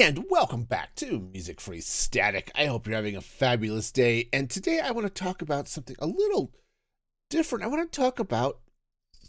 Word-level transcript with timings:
And 0.00 0.26
welcome 0.30 0.62
back 0.62 0.94
to 0.96 1.18
Music 1.18 1.60
Free 1.60 1.80
Static. 1.80 2.52
I 2.54 2.66
hope 2.66 2.86
you're 2.86 2.94
having 2.94 3.16
a 3.16 3.20
fabulous 3.20 3.90
day. 3.90 4.28
And 4.32 4.48
today 4.48 4.78
I 4.78 4.92
want 4.92 5.08
to 5.08 5.12
talk 5.12 5.42
about 5.42 5.66
something 5.66 5.96
a 5.98 6.06
little 6.06 6.52
different. 7.28 7.64
I 7.64 7.66
want 7.66 7.90
to 7.90 8.00
talk 8.00 8.20
about 8.20 8.60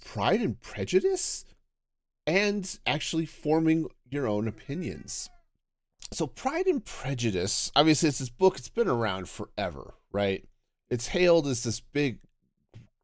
pride 0.05 0.41
and 0.41 0.61
prejudice 0.61 1.43
and 2.27 2.77
actually 2.85 3.25
forming 3.25 3.87
your 4.11 4.27
own 4.27 4.47
opinions. 4.47 5.31
So, 6.11 6.27
Pride 6.27 6.67
and 6.67 6.85
Prejudice, 6.85 7.71
obviously, 7.75 8.09
it's 8.09 8.19
this 8.19 8.29
book, 8.29 8.59
it's 8.59 8.69
been 8.69 8.87
around 8.87 9.27
forever, 9.27 9.95
right? 10.11 10.47
It's 10.91 11.07
hailed 11.07 11.47
as 11.47 11.63
this 11.63 11.79
big, 11.79 12.19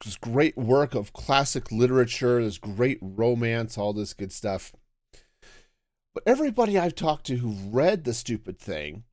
this 0.04 0.18
great 0.18 0.56
work 0.56 0.94
of 0.94 1.14
classic 1.14 1.72
literature, 1.72 2.44
this 2.44 2.60
great 2.60 3.00
romance, 3.02 3.76
all 3.76 3.92
this 3.92 4.14
good 4.14 4.32
stuff. 4.32 4.76
But 6.16 6.24
everybody 6.26 6.80
I've 6.80 6.96
talked 6.96 7.26
to 7.26 7.36
who 7.36 7.70
read 7.70 8.06
the 8.06 8.14
stupid 8.14 8.58
thing 8.58 9.04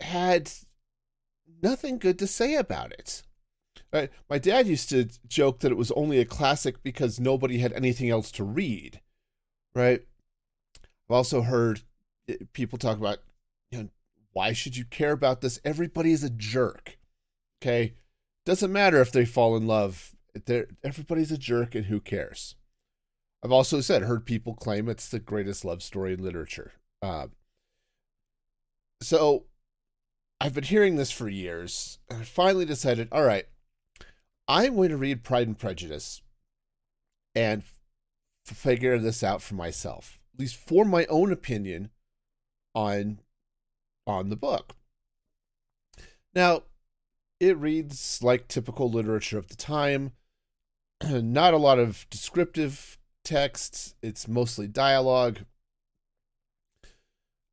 had 0.00 0.52
nothing 1.62 1.98
good 1.98 2.18
to 2.18 2.26
say 2.26 2.54
about 2.54 2.92
it. 2.92 3.22
Right? 3.90 4.10
My 4.28 4.38
dad 4.38 4.66
used 4.66 4.90
to 4.90 5.08
joke 5.26 5.60
that 5.60 5.72
it 5.72 5.78
was 5.78 5.90
only 5.92 6.18
a 6.18 6.26
classic 6.26 6.82
because 6.82 7.18
nobody 7.18 7.58
had 7.58 7.72
anything 7.72 8.10
else 8.10 8.30
to 8.32 8.44
read. 8.44 9.00
Right? 9.74 10.02
I've 11.08 11.16
also 11.16 11.40
heard 11.42 11.80
eh, 12.28 12.36
people 12.52 12.78
talk 12.78 12.98
about, 12.98 13.18
you 13.70 13.78
know, 13.78 13.88
why 14.32 14.52
should 14.52 14.76
you 14.76 14.84
care 14.84 15.12
about 15.12 15.40
this? 15.40 15.58
Everybody 15.64 16.12
is 16.12 16.22
a 16.22 16.30
jerk. 16.30 16.98
Okay? 17.60 17.94
Doesn't 18.44 18.72
matter 18.72 19.00
if 19.00 19.12
they 19.12 19.24
fall 19.24 19.56
in 19.56 19.66
love. 19.66 20.12
They're, 20.44 20.66
everybody's 20.84 21.32
a 21.32 21.38
jerk 21.38 21.74
and 21.74 21.86
who 21.86 22.00
cares? 22.00 22.54
I've 23.42 23.52
also 23.52 23.80
said, 23.80 24.02
heard 24.02 24.26
people 24.26 24.54
claim 24.54 24.88
it's 24.88 25.08
the 25.08 25.18
greatest 25.18 25.64
love 25.64 25.82
story 25.82 26.12
in 26.12 26.22
literature. 26.22 26.72
Uh, 27.00 27.28
so 29.02 29.44
I've 30.40 30.54
been 30.54 30.64
hearing 30.64 30.96
this 30.96 31.10
for 31.10 31.28
years, 31.28 31.98
and 32.08 32.20
I 32.20 32.24
finally 32.24 32.66
decided, 32.66 33.08
all 33.10 33.24
right, 33.24 33.46
I'm 34.46 34.76
going 34.76 34.90
to 34.90 34.96
read 34.96 35.22
Pride 35.22 35.46
and 35.46 35.58
Prejudice 35.58 36.20
and 37.34 37.62
f- 37.62 38.56
figure 38.56 38.98
this 38.98 39.22
out 39.22 39.40
for 39.40 39.54
myself, 39.54 40.20
at 40.34 40.40
least 40.40 40.56
for 40.56 40.84
my 40.84 41.06
own 41.06 41.32
opinion 41.32 41.90
on 42.74 43.20
on 44.06 44.28
the 44.28 44.36
book. 44.36 44.74
Now, 46.34 46.62
it 47.38 47.56
reads 47.56 48.22
like 48.22 48.48
typical 48.48 48.90
literature 48.90 49.38
of 49.38 49.48
the 49.48 49.56
time. 49.56 50.12
Not 51.04 51.54
a 51.54 51.58
lot 51.58 51.78
of 51.78 52.06
descriptive 52.10 52.98
text. 53.24 53.94
It's 54.02 54.28
mostly 54.28 54.66
dialogue. 54.66 55.40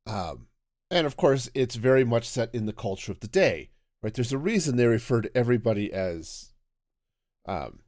Um, 0.06 0.46
and 0.90 1.06
of 1.06 1.16
course, 1.16 1.50
it's 1.54 1.76
very 1.76 2.04
much 2.04 2.28
set 2.28 2.54
in 2.54 2.66
the 2.66 2.72
culture 2.72 3.12
of 3.12 3.20
the 3.20 3.28
day, 3.28 3.70
right? 4.02 4.14
There's 4.14 4.32
a 4.32 4.38
reason 4.38 4.76
they 4.76 4.86
refer 4.86 5.20
to 5.20 5.36
everybody 5.36 5.92
as, 5.92 6.52
um, 7.46 7.80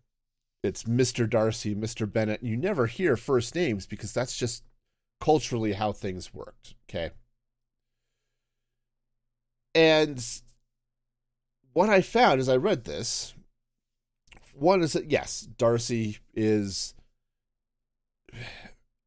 it's 0.63 0.85
Mr. 0.85 1.29
Darcy, 1.29 1.75
Mr. 1.75 2.11
Bennet. 2.11 2.43
You 2.43 2.57
never 2.57 2.87
hear 2.87 3.17
first 3.17 3.55
names 3.55 3.87
because 3.87 4.13
that's 4.13 4.37
just 4.37 4.63
culturally 5.21 5.73
how 5.73 5.93
things 5.93 6.35
worked. 6.35 6.75
Okay. 6.89 7.11
And 9.75 10.23
what 11.73 11.89
I 11.89 12.03
found 12.03 12.41
as 12.41 12.49
I 12.49 12.57
read 12.57 12.85
this, 12.85 13.35
one 14.53 14.83
is 14.83 14.93
that 14.93 15.11
yes, 15.11 15.43
Darcy 15.57 16.19
is 16.35 16.95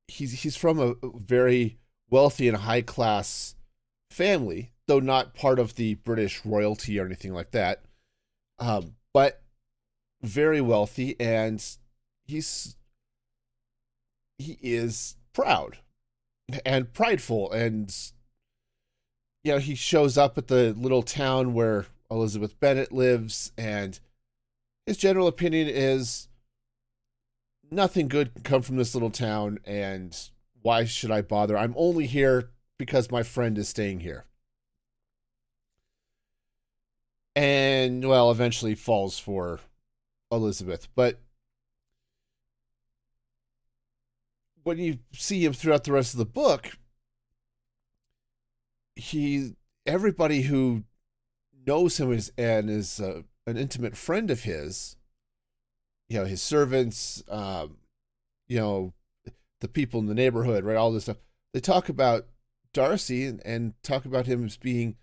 he's 0.08 0.44
he's 0.44 0.56
from 0.56 0.80
a 0.80 0.96
very 1.16 1.78
wealthy 2.10 2.48
and 2.48 2.58
high 2.58 2.82
class 2.82 3.56
family, 4.12 4.72
though 4.88 5.00
not 5.00 5.34
part 5.34 5.60
of 5.60 5.76
the 5.76 5.96
British 5.96 6.46
royalty 6.46 7.00
or 7.00 7.06
anything 7.06 7.34
like 7.34 7.52
that. 7.52 7.84
Um, 8.60 8.96
but 9.14 9.42
very 10.22 10.62
wealthy, 10.62 11.20
and 11.20 11.64
he's 12.26 12.76
he 14.38 14.58
is 14.62 15.16
proud 15.34 15.78
and 16.66 16.94
prideful, 16.94 17.52
and 17.52 17.94
you 19.44 19.54
know 19.54 19.60
he 19.60 19.76
shows 19.76 20.18
up 20.18 20.38
at 20.38 20.48
the 20.48 20.74
little 20.74 21.04
town 21.04 21.54
where 21.54 21.88
Elizabeth 22.10 22.60
Bennet 22.60 22.92
lives, 22.92 23.52
and 23.58 24.00
his 24.86 24.98
general 24.98 25.28
opinion 25.28 25.68
is 25.68 26.28
nothing 27.76 28.08
good 28.08 28.34
can 28.34 28.44
come 28.44 28.62
from 28.62 28.78
this 28.78 28.94
little 28.94 29.10
town, 29.10 29.60
and 29.66 30.18
why 30.62 30.86
should 30.86 31.12
I 31.12 31.22
bother? 31.22 31.58
I'm 31.58 31.74
only 31.78 32.08
here 32.08 32.50
because 32.78 33.12
my 33.12 33.24
friend 33.24 33.58
is 33.58 33.70
staying 33.70 34.02
here. 34.02 34.26
And, 37.36 38.08
well, 38.08 38.30
eventually 38.32 38.76
falls 38.76 39.18
for 39.18 39.60
Elizabeth. 40.32 40.88
But 40.96 41.20
when 44.64 44.78
you 44.78 45.00
see 45.14 45.44
him 45.44 45.54
throughout 45.54 45.84
the 45.84 45.92
rest 45.92 46.14
of 46.14 46.20
the 46.20 46.26
book, 46.26 46.78
he 48.96 49.56
everybody 49.86 50.44
who 50.44 50.84
knows 51.66 52.00
him 52.00 52.12
is 52.12 52.32
and 52.38 52.70
is 52.70 53.00
uh, 53.00 53.24
an 53.46 53.58
intimate 53.58 53.98
friend 53.98 54.30
of 54.30 54.44
his 54.44 54.96
you 56.10 56.20
know 56.20 56.26
his 56.26 56.42
servants 56.42 57.24
um 57.30 57.78
you 58.48 58.60
know 58.60 58.94
the 59.64 59.68
people 59.70 60.00
in 60.02 60.08
the 60.08 60.14
neighborhood 60.14 60.66
right 60.66 60.76
all 60.76 60.92
this 60.92 61.04
stuff. 61.04 61.18
They 61.54 61.62
talk 61.62 61.88
about 61.88 62.28
darcy 62.74 63.26
and, 63.26 63.42
and 63.46 63.74
talk 63.82 64.04
about 64.04 64.28
him 64.28 64.46
as 64.46 64.58
being 64.58 64.98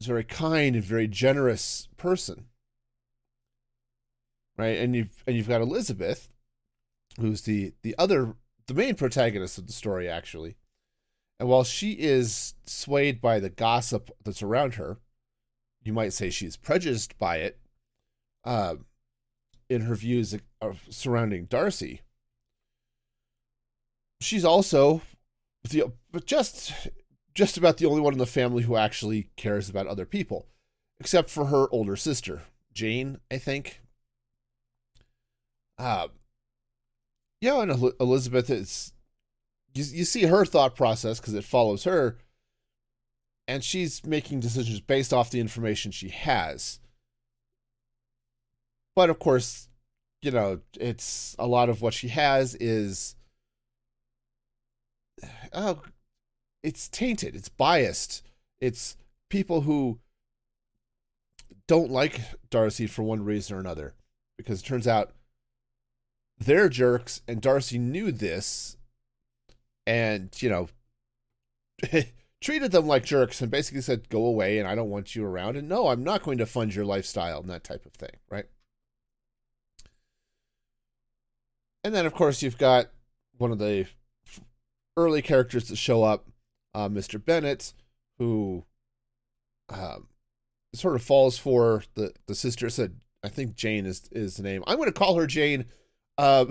a 0.00 0.04
very 0.04 0.24
kind 0.24 0.74
and 0.74 0.84
very 0.84 1.06
generous 1.06 1.88
person. 1.98 2.46
Right? 4.56 4.78
And 4.78 4.96
you've 4.96 5.22
and 5.26 5.36
you've 5.36 5.48
got 5.48 5.60
elizabeth 5.60 6.30
who's 7.20 7.42
the 7.42 7.74
the 7.82 7.94
other 7.98 8.34
the 8.66 8.74
main 8.74 8.94
protagonist 8.94 9.58
of 9.58 9.66
the 9.66 9.72
story 9.72 10.08
actually. 10.08 10.56
And 11.38 11.48
while 11.48 11.64
she 11.64 11.92
is 11.92 12.54
swayed 12.64 13.20
by 13.20 13.40
the 13.40 13.50
gossip 13.50 14.10
that's 14.24 14.42
around 14.42 14.74
her 14.74 14.98
you 15.82 15.92
might 15.92 16.14
say 16.14 16.30
she's 16.30 16.56
prejudiced 16.56 17.18
by 17.18 17.36
it 17.36 17.58
uh, 18.44 18.76
in 19.68 19.82
her 19.82 19.94
views 19.94 20.36
of 20.60 20.82
surrounding 20.90 21.46
Darcy. 21.46 22.00
She's 24.20 24.44
also 24.44 25.02
the 25.68 25.92
but 26.12 26.26
just 26.26 26.72
just 27.34 27.56
about 27.56 27.78
the 27.78 27.86
only 27.86 28.00
one 28.00 28.12
in 28.12 28.18
the 28.18 28.26
family 28.26 28.62
who 28.62 28.76
actually 28.76 29.28
cares 29.36 29.68
about 29.68 29.86
other 29.86 30.06
people, 30.06 30.46
except 31.00 31.30
for 31.30 31.46
her 31.46 31.66
older 31.70 31.96
sister, 31.96 32.42
Jane, 32.72 33.18
I 33.30 33.38
think. 33.38 33.80
Uh, 35.76 36.08
yeah, 37.40 37.60
and 37.60 37.92
Elizabeth 38.00 38.48
is 38.48 38.92
you, 39.74 39.84
you 39.84 40.04
see 40.04 40.24
her 40.24 40.44
thought 40.44 40.76
process 40.76 41.20
because 41.20 41.34
it 41.34 41.44
follows 41.44 41.84
her, 41.84 42.16
and 43.48 43.64
she's 43.64 44.06
making 44.06 44.40
decisions 44.40 44.80
based 44.80 45.12
off 45.12 45.30
the 45.30 45.40
information 45.40 45.90
she 45.90 46.08
has 46.10 46.78
but 48.94 49.10
of 49.10 49.18
course, 49.18 49.68
you 50.22 50.30
know, 50.30 50.60
it's 50.78 51.36
a 51.38 51.46
lot 51.46 51.68
of 51.68 51.82
what 51.82 51.94
she 51.94 52.08
has 52.08 52.54
is 52.56 53.14
oh 55.52 55.82
it's 56.64 56.88
tainted, 56.88 57.36
it's 57.36 57.50
biased. 57.50 58.22
It's 58.58 58.96
people 59.28 59.60
who 59.60 60.00
don't 61.68 61.90
like 61.90 62.20
Darcy 62.50 62.86
for 62.86 63.02
one 63.02 63.22
reason 63.22 63.54
or 63.54 63.60
another 63.60 63.94
because 64.38 64.60
it 64.60 64.64
turns 64.64 64.88
out 64.88 65.12
they're 66.38 66.70
jerks 66.70 67.20
and 67.28 67.42
Darcy 67.42 67.78
knew 67.78 68.10
this 68.10 68.78
and, 69.86 70.30
you 70.40 70.48
know, 70.48 70.68
treated 72.40 72.72
them 72.72 72.86
like 72.86 73.04
jerks 73.04 73.42
and 73.42 73.50
basically 73.50 73.82
said, 73.82 74.08
go 74.08 74.24
away 74.24 74.58
and 74.58 74.66
I 74.66 74.74
don't 74.74 74.90
want 74.90 75.14
you 75.14 75.24
around. 75.26 75.56
And 75.56 75.68
no, 75.68 75.88
I'm 75.88 76.02
not 76.02 76.22
going 76.22 76.38
to 76.38 76.46
fund 76.46 76.74
your 76.74 76.86
lifestyle 76.86 77.40
and 77.40 77.50
that 77.50 77.64
type 77.64 77.84
of 77.84 77.92
thing, 77.92 78.16
right? 78.30 78.46
And 81.84 81.94
then 81.94 82.06
of 82.06 82.14
course 82.14 82.42
you've 82.42 82.58
got 82.58 82.86
one 83.36 83.52
of 83.52 83.58
the 83.58 83.86
early 84.96 85.22
characters 85.22 85.68
that 85.68 85.76
show 85.76 86.02
up, 86.02 86.26
uh, 86.74 86.88
Mr. 86.88 87.22
Bennett, 87.22 87.74
who 88.18 88.64
um, 89.68 90.08
sort 90.72 90.96
of 90.96 91.02
falls 91.02 91.36
for 91.38 91.84
the 91.94 92.12
the 92.26 92.34
sister. 92.34 92.70
Said 92.70 92.96
I 93.22 93.28
think 93.28 93.54
Jane 93.54 93.86
is 93.86 94.08
is 94.10 94.36
the 94.36 94.42
name. 94.42 94.64
I'm 94.66 94.76
going 94.76 94.88
to 94.88 94.92
call 94.92 95.16
her 95.18 95.26
Jane, 95.26 95.66
um, 96.16 96.50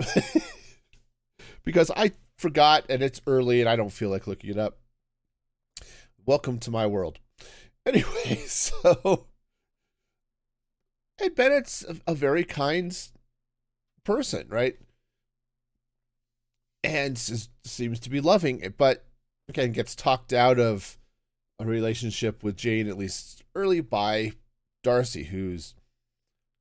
because 1.64 1.90
I 1.96 2.12
forgot 2.38 2.84
and 2.88 3.02
it's 3.02 3.20
early 3.26 3.60
and 3.60 3.68
I 3.68 3.76
don't 3.76 3.90
feel 3.90 4.10
like 4.10 4.26
looking 4.26 4.50
it 4.50 4.58
up. 4.58 4.78
Welcome 6.24 6.58
to 6.60 6.70
my 6.70 6.86
world. 6.86 7.18
Anyway, 7.86 8.36
so 8.46 9.26
and 11.20 11.34
Bennet's 11.34 11.84
a, 11.84 12.12
a 12.12 12.14
very 12.14 12.42
kind 12.42 12.96
person, 14.04 14.46
right? 14.48 14.78
And 16.84 17.18
seems 17.64 17.98
to 18.00 18.10
be 18.10 18.20
loving 18.20 18.60
it. 18.60 18.76
But 18.76 19.04
again 19.48 19.72
gets 19.72 19.94
talked 19.94 20.32
out 20.32 20.58
of 20.58 20.98
a 21.58 21.64
relationship 21.64 22.42
with 22.42 22.56
Jane 22.56 22.88
at 22.88 22.98
least 22.98 23.42
early 23.54 23.80
by 23.80 24.32
Darcy, 24.82 25.24
who's 25.24 25.74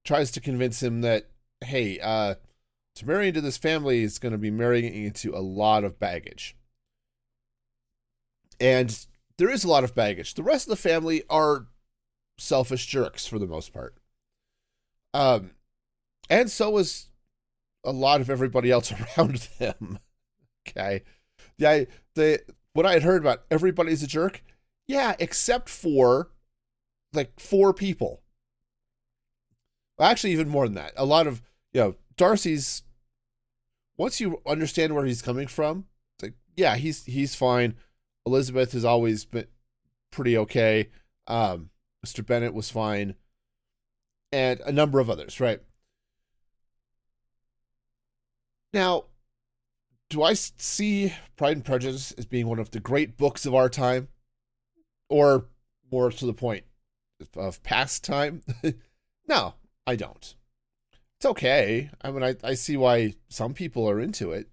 tries 0.06 0.31
to 0.31 0.42
convince 0.42 0.81
him 0.81 1.02
that 1.02 1.28
hey, 1.66 2.00
uh, 2.00 2.36
to 2.96 3.08
marry 3.08 3.30
into 3.30 3.42
this 3.42 3.58
family 3.58 4.04
is 4.04 4.20
going 4.20 4.31
to 4.31 4.38
be 4.38 4.52
marrying 4.52 4.94
into 4.94 5.36
a 5.36 5.40
lot 5.40 5.84
of 5.84 6.00
baggage, 6.00 6.56
and 8.60 9.06
there 9.38 9.50
is 9.50 9.64
a 9.64 9.70
lot 9.70 9.84
of 9.84 9.96
baggage. 9.96 10.36
The 10.36 10.44
rest 10.44 10.68
of 10.68 10.72
the 10.72 10.75
family 10.75 11.24
are 11.30 11.68
selfish 12.38 12.86
jerks 12.86 13.25
for 13.25 13.40
the 13.40 13.48
most 13.48 13.74
part. 13.74 13.96
Um, 15.14 15.52
and 16.30 16.50
so 16.50 16.78
is 16.78 17.10
a 17.84 17.92
lot 17.92 18.22
of 18.22 18.30
everybody 18.30 18.72
else 18.72 18.94
around 19.18 19.48
them. 19.60 20.00
Okay, 20.68 21.04
yeah, 21.57 21.86
the 22.15 22.42
what 22.74 22.86
I 22.86 22.94
had 22.94 23.04
heard 23.04 23.21
about 23.21 23.44
everybody's 23.50 24.04
a 24.04 24.07
jerk. 24.07 24.44
Yeah, 24.88 25.15
except 25.19 25.69
for 25.69 26.30
like 27.13 27.39
four 27.39 27.74
people. 27.74 28.21
Actually, 30.00 30.33
even 30.33 30.50
more 30.50 30.65
than 30.65 30.75
that. 30.75 30.94
A 30.98 31.06
lot 31.06 31.27
of 31.27 31.42
you 31.71 31.81
know 31.81 31.95
Darcy's. 32.18 32.83
Once 33.95 34.19
you 34.19 34.42
understand 34.48 34.95
where 34.95 35.06
he's 35.06 35.21
coming 35.21 35.48
from, 35.48 35.86
it's 36.15 36.24
like 36.24 36.33
yeah, 36.56 36.75
he's 36.75 37.06
he's 37.06 37.36
fine. 37.36 37.75
Elizabeth 38.25 38.71
has 38.71 38.86
always 38.86 39.25
been 39.25 39.48
pretty 40.12 40.38
okay. 40.38 40.89
Um, 41.27 41.69
Mr. 42.06 42.25
Bennet 42.25 42.54
was 42.54 42.69
fine, 42.69 43.15
and 44.31 44.60
a 44.62 44.71
number 44.71 45.00
of 45.00 45.10
others. 45.10 45.39
Right 45.39 45.62
now, 48.74 49.06
do 50.13 50.21
I 50.21 50.33
see 50.33 51.12
Pride 51.36 51.57
and 51.57 51.65
Prejudice 51.65 52.12
as 52.12 52.27
being 52.27 52.45
one 52.45 52.60
of 52.60 52.69
the 52.69 52.80
great 52.80 53.18
books 53.18 53.48
of 53.48 53.56
our 53.56 53.68
time, 53.68 54.10
or 55.10 55.48
more 55.92 56.12
to 56.12 56.25
the 56.27 56.33
point 56.33 56.65
of 57.36 57.63
past 57.63 58.04
time? 58.04 58.44
no, 59.27 59.56
I 59.88 59.95
don't. 59.95 60.36
It's 61.18 61.25
okay. 61.25 61.89
I 62.00 62.12
mean, 62.12 62.24
I, 62.24 62.36
I 62.44 62.54
see 62.54 62.77
why 62.77 63.15
some 63.27 63.56
people 63.56 63.89
are 63.89 64.00
into 64.00 64.31
it, 64.31 64.50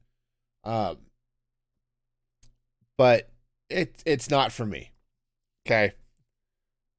um, 0.65 0.97
but 2.97 3.31
it 3.69 4.03
it's 4.07 4.31
not 4.31 4.53
for 4.53 4.65
me. 4.65 4.93
Okay, 5.67 5.93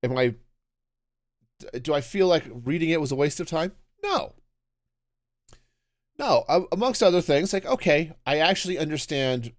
am 0.03 0.15
I? 0.15 0.35
Do 1.81 1.95
I 1.95 2.01
feel 2.01 2.27
like 2.27 2.43
reading 2.47 2.91
it 2.91 3.01
was 3.01 3.11
a 3.11 3.15
waste 3.15 3.39
of 3.39 3.47
time? 3.47 3.71
No, 4.03 4.33
no, 6.19 6.67
amongst 6.71 7.01
other 7.01 7.21
things, 7.21 7.53
like, 7.53 7.65
okay, 7.65 8.13
I 8.25 8.37
actually 8.37 8.77
understand 8.77 9.53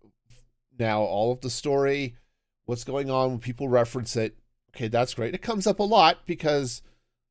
now 0.78 1.00
all 1.02 1.32
of 1.32 1.40
the 1.40 1.50
story, 1.50 2.16
what's 2.64 2.84
going 2.84 3.10
on 3.10 3.30
when 3.30 3.38
people 3.38 3.68
reference 3.68 4.16
it. 4.16 4.36
Okay, 4.74 4.88
that's 4.88 5.14
great. 5.14 5.34
It 5.34 5.42
comes 5.42 5.66
up 5.66 5.78
a 5.78 5.84
lot 5.84 6.24
because, 6.24 6.82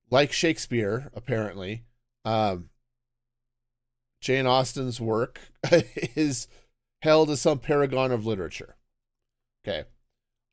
like 0.09 0.31
Shakespeare, 0.31 1.09
apparently, 1.15 1.83
um, 2.25 2.69
Jane 4.21 4.45
Austen's 4.45 5.01
work 5.01 5.39
is 6.15 6.47
held 7.01 7.29
as 7.31 7.41
some 7.41 7.59
paragon 7.59 8.11
of 8.11 8.25
literature. 8.25 8.75
Okay. 9.65 9.85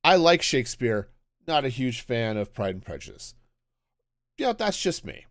I 0.03 0.17
like 0.17 0.43
Shakespeare, 0.43 1.09
not 1.47 1.65
a 1.65 1.71
huge 1.71 2.01
fan 2.01 2.37
of 2.37 2.55
Pride 2.55 2.77
and 2.77 2.85
Prejudice. 2.85 3.35
Yeah, 4.39 4.53
that's 4.53 4.81
just 4.81 5.05
me. 5.05 5.27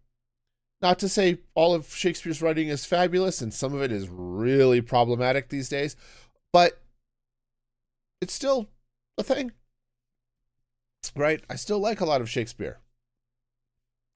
Not 0.82 1.00
to 1.00 1.10
say 1.10 1.40
all 1.56 1.74
of 1.74 1.94
Shakespeare's 1.94 2.42
writing 2.42 2.68
is 2.68 2.86
fabulous 2.86 3.42
and 3.42 3.54
some 3.54 3.74
of 3.74 3.82
it 3.82 3.92
is 3.92 4.10
really 4.10 4.82
problematic 4.82 5.50
these 5.50 5.70
days, 5.70 5.96
but 6.54 6.82
it's 8.22 8.34
still 8.34 8.70
a 9.18 9.24
thing. 9.24 9.52
Right? 11.16 11.42
I 11.50 11.56
still 11.56 11.80
like 11.80 12.02
a 12.02 12.06
lot 12.06 12.22
of 12.22 12.30
Shakespeare. 12.30 12.80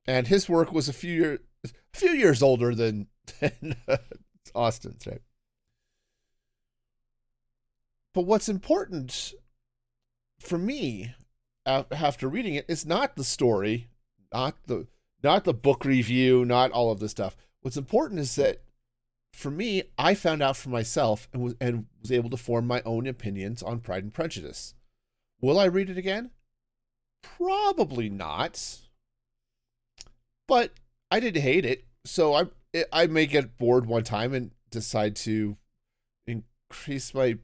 And 0.06 0.28
his 0.28 0.50
work 0.50 0.72
was 0.72 0.88
a 0.88 0.94
few 0.94 1.14
years 1.14 1.40
a 1.64 1.70
few 1.98 2.12
years 2.12 2.42
older 2.42 2.74
than, 2.74 3.08
than 3.40 3.76
uh, 3.88 3.98
Austen's, 4.56 5.06
right? 5.06 5.22
But 8.14 8.26
what's 8.26 8.50
important 8.50 9.34
for 10.40 10.58
me 10.58 11.14
after 11.66 12.28
reading 12.28 12.56
it 12.56 12.66
is 12.68 12.86
not 12.86 13.16
the 13.16 13.24
story, 13.24 13.88
not 14.34 14.56
the 14.66 14.88
not 15.24 15.44
the 15.44 15.54
book 15.54 15.86
review, 15.86 16.46
not 16.46 16.72
all 16.72 16.92
of 16.92 17.00
this 17.00 17.12
stuff. 17.12 17.36
What's 17.62 17.78
important 17.78 18.20
is 18.20 18.36
that 18.36 18.62
for 19.34 19.52
me, 19.52 19.84
I 19.98 20.14
found 20.14 20.42
out 20.42 20.58
for 20.58 20.70
myself 20.70 21.30
and 21.32 21.42
was, 21.42 21.56
and 21.62 21.86
was 22.02 22.12
able 22.12 22.30
to 22.32 22.38
form 22.38 22.68
my 22.68 22.82
own 22.86 23.08
opinions 23.08 23.64
on 23.64 23.80
Pride 23.80 24.04
and 24.04 24.14
Prejudice. 24.14 24.74
Will 25.40 25.60
I 25.60 25.66
read 25.66 25.90
it 25.90 25.98
again? 25.98 26.32
Probably 27.24 28.10
not. 28.10 28.80
But 30.48 30.74
I 31.10 31.20
didn't 31.20 31.42
hate 31.42 31.66
it, 31.66 31.86
so 32.04 32.34
I 32.34 32.46
I 32.92 33.08
may 33.08 33.26
get 33.26 33.58
bored 33.58 33.86
one 33.86 34.04
time 34.04 34.34
and 34.34 34.52
decide 34.70 35.16
to 35.18 35.58
increase 36.26 37.14
my 37.14 37.38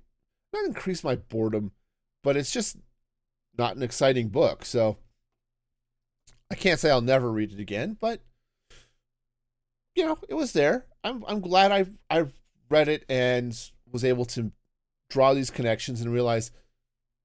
not 0.54 0.66
increase 0.66 1.04
my 1.04 1.16
boredom, 1.16 1.72
but 2.24 2.38
it's 2.38 2.52
just 2.52 2.78
not 3.58 3.76
an 3.76 3.84
exciting 3.84 4.30
book. 4.30 4.66
So 4.66 4.98
I 6.50 6.56
can't 6.56 6.80
say 6.80 6.90
I'll 6.90 7.02
never 7.02 7.32
read 7.32 7.52
it 7.52 7.60
again, 7.60 7.98
but 8.00 8.22
you 9.96 10.06
know, 10.06 10.18
it 10.30 10.36
was 10.36 10.54
there. 10.54 10.86
I'm 11.04 11.24
I'm 11.28 11.42
glad 11.42 11.72
I 11.72 11.86
I 12.10 12.28
read 12.70 12.88
it 12.88 13.04
and 13.10 13.58
was 13.92 14.04
able 14.04 14.26
to 14.26 14.52
draw 15.10 15.34
these 15.34 15.50
connections 15.50 16.02
and 16.02 16.14
realize 16.14 16.52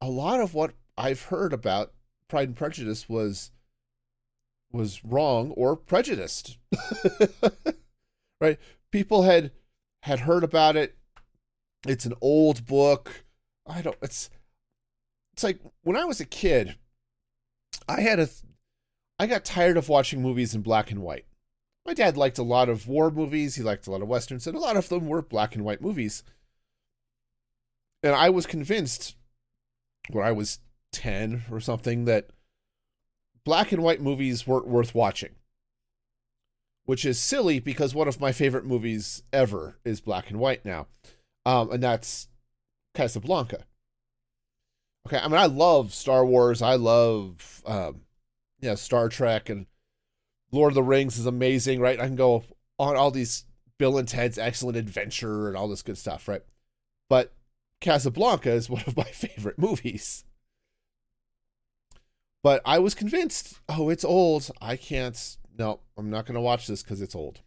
a 0.00 0.08
lot 0.08 0.40
of 0.40 0.54
what 0.54 0.74
I've 0.96 1.24
heard 1.24 1.52
about 1.52 1.92
Pride 2.28 2.48
and 2.48 2.56
Prejudice 2.56 3.08
was 3.08 3.50
was 4.72 5.04
wrong 5.04 5.50
or 5.50 5.76
prejudiced. 5.76 6.56
right? 8.40 8.58
People 8.90 9.22
had 9.22 9.52
had 10.02 10.20
heard 10.20 10.42
about 10.42 10.76
it. 10.76 10.96
It's 11.86 12.06
an 12.06 12.14
old 12.20 12.66
book. 12.66 13.24
I 13.66 13.82
don't 13.82 13.96
it's 14.02 14.30
it's 15.34 15.44
like 15.44 15.60
when 15.82 15.96
I 15.96 16.04
was 16.04 16.20
a 16.20 16.26
kid, 16.26 16.76
I 17.88 18.00
had 18.00 18.18
a 18.18 18.28
I 19.22 19.26
got 19.26 19.44
tired 19.44 19.76
of 19.76 19.88
watching 19.88 20.20
movies 20.20 20.52
in 20.52 20.62
black 20.62 20.90
and 20.90 21.00
white. 21.00 21.26
My 21.86 21.94
dad 21.94 22.16
liked 22.16 22.38
a 22.38 22.42
lot 22.42 22.68
of 22.68 22.88
war 22.88 23.08
movies, 23.08 23.54
he 23.54 23.62
liked 23.62 23.86
a 23.86 23.92
lot 23.92 24.02
of 24.02 24.08
westerns, 24.08 24.48
and 24.48 24.56
a 24.56 24.60
lot 24.60 24.76
of 24.76 24.88
them 24.88 25.06
were 25.06 25.22
black 25.22 25.54
and 25.54 25.64
white 25.64 25.80
movies. 25.80 26.24
And 28.02 28.16
I 28.16 28.30
was 28.30 28.46
convinced 28.46 29.14
when 30.10 30.26
I 30.26 30.32
was 30.32 30.58
10 30.90 31.44
or 31.52 31.60
something 31.60 32.04
that 32.06 32.30
black 33.44 33.70
and 33.70 33.80
white 33.80 34.00
movies 34.00 34.44
weren't 34.44 34.66
worth 34.66 34.92
watching. 34.92 35.36
Which 36.84 37.04
is 37.04 37.20
silly 37.20 37.60
because 37.60 37.94
one 37.94 38.08
of 38.08 38.20
my 38.20 38.32
favorite 38.32 38.66
movies 38.66 39.22
ever 39.32 39.78
is 39.84 40.00
black 40.00 40.30
and 40.30 40.40
white 40.40 40.64
now. 40.64 40.88
Um, 41.46 41.70
and 41.70 41.80
that's 41.80 42.26
Casablanca. 42.92 43.66
Okay, 45.06 45.18
I 45.18 45.28
mean, 45.28 45.38
I 45.38 45.46
love 45.46 45.94
Star 45.94 46.26
Wars. 46.26 46.60
I 46.60 46.74
love 46.74 47.62
um, 47.64 48.00
yeah, 48.62 48.76
Star 48.76 49.08
Trek 49.08 49.50
and 49.50 49.66
Lord 50.52 50.70
of 50.70 50.74
the 50.76 50.82
Rings 50.82 51.18
is 51.18 51.26
amazing, 51.26 51.80
right? 51.80 52.00
I 52.00 52.06
can 52.06 52.16
go 52.16 52.44
on 52.78 52.96
all 52.96 53.10
these 53.10 53.44
Bill 53.76 53.98
and 53.98 54.06
Ted's 54.06 54.38
Excellent 54.38 54.76
Adventure 54.78 55.48
and 55.48 55.56
all 55.56 55.68
this 55.68 55.82
good 55.82 55.98
stuff, 55.98 56.28
right? 56.28 56.42
But 57.08 57.32
Casablanca 57.80 58.52
is 58.52 58.70
one 58.70 58.84
of 58.86 58.96
my 58.96 59.02
favorite 59.04 59.58
movies. 59.58 60.24
But 62.42 62.62
I 62.64 62.78
was 62.78 62.94
convinced, 62.94 63.60
oh, 63.68 63.88
it's 63.88 64.04
old. 64.04 64.50
I 64.60 64.76
can't. 64.76 65.36
No, 65.58 65.80
I'm 65.96 66.10
not 66.10 66.26
going 66.26 66.34
to 66.34 66.40
watch 66.40 66.66
this 66.66 66.82
because 66.82 67.00
it's 67.00 67.14
old. 67.14 67.40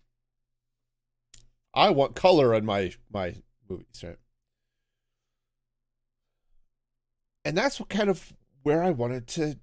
I 1.74 1.89
want 1.89 2.15
color 2.15 2.53
in 2.53 2.65
my 2.65 2.93
my 3.12 3.36
movies, 3.69 4.03
right? 4.03 4.17
And 7.43 7.57
that's 7.57 7.79
what 7.79 7.89
kind 7.89 8.10
of 8.10 8.34
where 8.63 8.81
I 8.81 8.91
wanted 8.91 9.27
to 9.27 9.57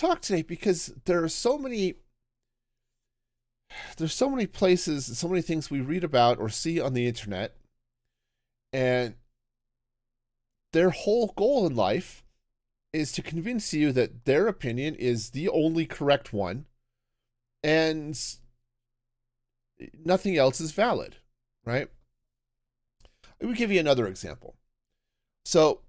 talk 0.00 0.20
today 0.20 0.42
because 0.42 0.94
there 1.04 1.22
are 1.22 1.28
so 1.28 1.58
many 1.58 1.96
there's 3.98 4.14
so 4.14 4.28
many 4.28 4.46
places, 4.46 5.16
so 5.16 5.28
many 5.28 5.42
things 5.42 5.70
we 5.70 5.80
read 5.80 6.02
about 6.02 6.38
or 6.38 6.48
see 6.48 6.80
on 6.80 6.92
the 6.92 7.06
internet, 7.06 7.54
and 8.72 9.14
their 10.72 10.90
whole 10.90 11.32
goal 11.36 11.66
in 11.66 11.76
life 11.76 12.24
is 12.92 13.12
to 13.12 13.22
convince 13.22 13.72
you 13.72 13.92
that 13.92 14.24
their 14.24 14.48
opinion 14.48 14.94
is 14.96 15.30
the 15.30 15.48
only 15.48 15.86
correct 15.86 16.32
one 16.32 16.66
and 17.62 18.18
nothing 20.04 20.36
else 20.36 20.60
is 20.60 20.72
valid, 20.72 21.16
right? 21.64 21.88
Let 23.40 23.50
me 23.50 23.56
give 23.56 23.70
you 23.70 23.80
another 23.80 24.06
example. 24.06 24.56
So, 25.44 25.82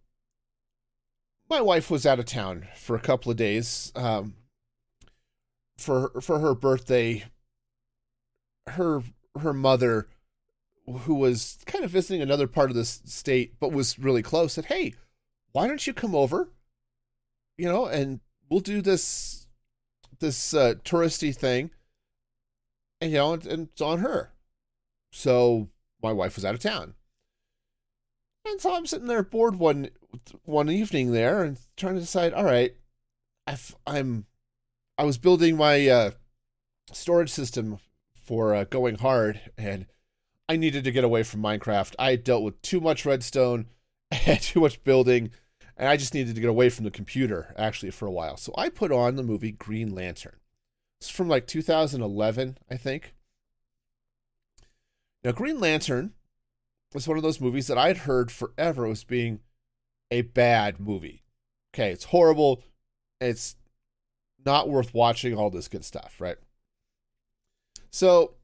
my 1.51 1.59
wife 1.59 1.91
was 1.91 2.05
out 2.05 2.17
of 2.17 2.23
town 2.23 2.65
for 2.75 2.95
a 2.95 3.01
couple 3.01 3.29
of 3.29 3.35
days 3.35 3.91
um, 3.93 4.35
for 5.77 6.09
for 6.21 6.39
her 6.39 6.55
birthday. 6.55 7.25
Her 8.67 9.03
her 9.37 9.51
mother, 9.51 10.07
who 10.87 11.13
was 11.13 11.57
kind 11.65 11.83
of 11.83 11.91
visiting 11.91 12.21
another 12.21 12.47
part 12.47 12.69
of 12.69 12.77
the 12.77 12.85
state 12.85 13.59
but 13.59 13.73
was 13.73 13.99
really 13.99 14.23
close, 14.23 14.53
said, 14.53 14.65
"Hey, 14.65 14.93
why 15.51 15.67
don't 15.67 15.85
you 15.85 15.93
come 15.93 16.15
over? 16.15 16.49
You 17.57 17.65
know, 17.65 17.85
and 17.85 18.21
we'll 18.49 18.61
do 18.61 18.81
this 18.81 19.45
this 20.19 20.53
uh, 20.53 20.75
touristy 20.85 21.35
thing, 21.35 21.71
and 23.01 23.11
you 23.11 23.17
know, 23.17 23.33
and, 23.33 23.45
and 23.45 23.67
it's 23.73 23.81
on 23.81 23.99
her. 23.99 24.31
So 25.11 25.67
my 26.01 26.13
wife 26.13 26.37
was 26.37 26.45
out 26.45 26.55
of 26.55 26.61
town, 26.61 26.93
and 28.45 28.61
so 28.61 28.73
I'm 28.73 28.85
sitting 28.85 29.07
there 29.07 29.23
bored 29.23 29.55
one 29.55 29.89
one 30.43 30.69
evening 30.69 31.11
there 31.11 31.43
and 31.43 31.59
trying 31.77 31.95
to 31.95 32.01
decide. 32.01 32.33
All 32.33 32.43
right, 32.43 32.75
I've, 33.47 33.75
I'm 33.85 34.25
I 34.97 35.03
was 35.03 35.17
building 35.17 35.57
my 35.57 35.87
uh, 35.87 36.11
storage 36.91 37.29
system 37.29 37.79
for 38.13 38.53
uh, 38.53 38.63
going 38.65 38.97
hard, 38.97 39.41
and 39.57 39.85
I 40.47 40.57
needed 40.57 40.83
to 40.83 40.91
get 40.91 41.03
away 41.03 41.23
from 41.23 41.41
Minecraft. 41.41 41.95
I 41.97 42.15
dealt 42.15 42.43
with 42.43 42.61
too 42.61 42.81
much 42.81 43.05
redstone 43.05 43.67
and 44.25 44.41
too 44.41 44.61
much 44.61 44.83
building, 44.83 45.31
and 45.77 45.87
I 45.87 45.97
just 45.97 46.13
needed 46.13 46.35
to 46.35 46.41
get 46.41 46.49
away 46.49 46.69
from 46.69 46.85
the 46.85 46.91
computer 46.91 47.53
actually 47.57 47.91
for 47.91 48.05
a 48.05 48.11
while. 48.11 48.37
So 48.37 48.53
I 48.57 48.69
put 48.69 48.91
on 48.91 49.15
the 49.15 49.23
movie 49.23 49.51
Green 49.51 49.93
Lantern. 49.95 50.37
It's 50.99 51.09
from 51.09 51.27
like 51.27 51.47
2011, 51.47 52.57
I 52.69 52.77
think. 52.77 53.15
Now, 55.23 55.31
Green 55.31 55.59
Lantern 55.59 56.13
was 56.93 57.07
one 57.07 57.17
of 57.17 57.23
those 57.23 57.41
movies 57.41 57.67
that 57.67 57.77
I'd 57.77 57.99
heard 57.99 58.31
forever 58.31 58.87
was 58.87 59.03
being 59.03 59.39
a 60.09 60.21
bad 60.23 60.79
movie. 60.79 61.23
Okay, 61.73 61.91
it's 61.91 62.05
horrible. 62.05 62.63
It's 63.19 63.55
not 64.45 64.69
worth 64.69 64.93
watching, 64.93 65.37
all 65.37 65.49
this 65.49 65.67
good 65.67 65.85
stuff, 65.85 66.19
right? 66.19 66.37
So 67.91 68.35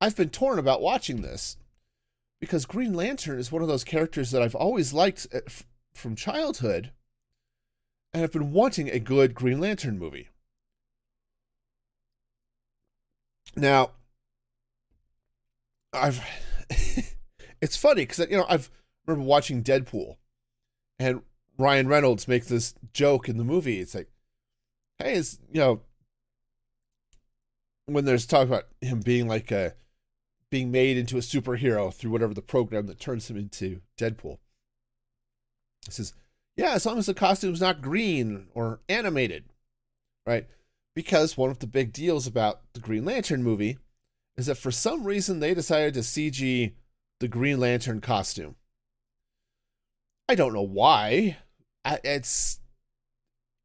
I've 0.00 0.16
been 0.16 0.30
torn 0.30 0.58
about 0.58 0.80
watching 0.80 1.22
this 1.22 1.56
because 2.40 2.66
Green 2.66 2.94
Lantern 2.94 3.38
is 3.38 3.52
one 3.52 3.62
of 3.62 3.68
those 3.68 3.84
characters 3.84 4.30
that 4.30 4.42
I've 4.42 4.54
always 4.54 4.92
liked 4.92 5.26
uh, 5.34 5.40
from 5.94 6.14
childhood 6.14 6.92
and 8.12 8.22
I've 8.22 8.32
been 8.32 8.52
wanting 8.52 8.88
a 8.88 9.00
good 9.00 9.34
Green 9.34 9.60
Lantern 9.60 9.98
movie. 9.98 10.28
Now, 13.56 13.90
I've 15.92 16.20
it's 17.60 17.76
funny 17.76 18.02
because 18.02 18.26
you 18.30 18.36
know 18.36 18.46
I've 18.48 18.70
remember 19.06 19.28
watching 19.28 19.62
Deadpool, 19.62 20.16
and 20.98 21.22
Ryan 21.58 21.88
Reynolds 21.88 22.28
makes 22.28 22.48
this 22.48 22.74
joke 22.92 23.28
in 23.28 23.36
the 23.36 23.44
movie. 23.44 23.80
It's 23.80 23.94
like, 23.94 24.08
hey, 24.98 25.14
it's 25.14 25.38
you 25.52 25.60
know 25.60 25.80
when 27.86 28.04
there's 28.04 28.26
talk 28.26 28.46
about 28.46 28.64
him 28.80 29.00
being 29.00 29.28
like 29.28 29.50
a 29.50 29.74
being 30.50 30.70
made 30.70 30.96
into 30.96 31.16
a 31.16 31.20
superhero 31.20 31.92
through 31.92 32.10
whatever 32.10 32.32
the 32.34 32.42
program 32.42 32.86
that 32.86 33.00
turns 33.00 33.28
him 33.28 33.36
into 33.36 33.80
Deadpool. 33.98 34.38
He 35.84 35.90
says, 35.90 36.14
yeah, 36.56 36.72
as 36.74 36.86
long 36.86 36.98
as 36.98 37.06
the 37.06 37.14
costume's 37.14 37.60
not 37.60 37.82
green 37.82 38.46
or 38.54 38.80
animated, 38.88 39.44
right? 40.26 40.46
Because 40.94 41.36
one 41.36 41.50
of 41.50 41.58
the 41.58 41.66
big 41.66 41.92
deals 41.92 42.26
about 42.26 42.60
the 42.72 42.80
Green 42.80 43.04
Lantern 43.04 43.42
movie 43.42 43.78
is 44.36 44.46
that 44.46 44.56
for 44.56 44.70
some 44.70 45.04
reason 45.04 45.40
they 45.40 45.54
decided 45.54 45.94
to 45.94 46.00
CG 46.00 46.72
the 47.20 47.28
Green 47.28 47.60
Lantern 47.60 48.00
costume. 48.00 48.56
I 50.28 50.34
don't 50.34 50.54
know 50.54 50.62
why. 50.62 51.38
It's 51.84 52.60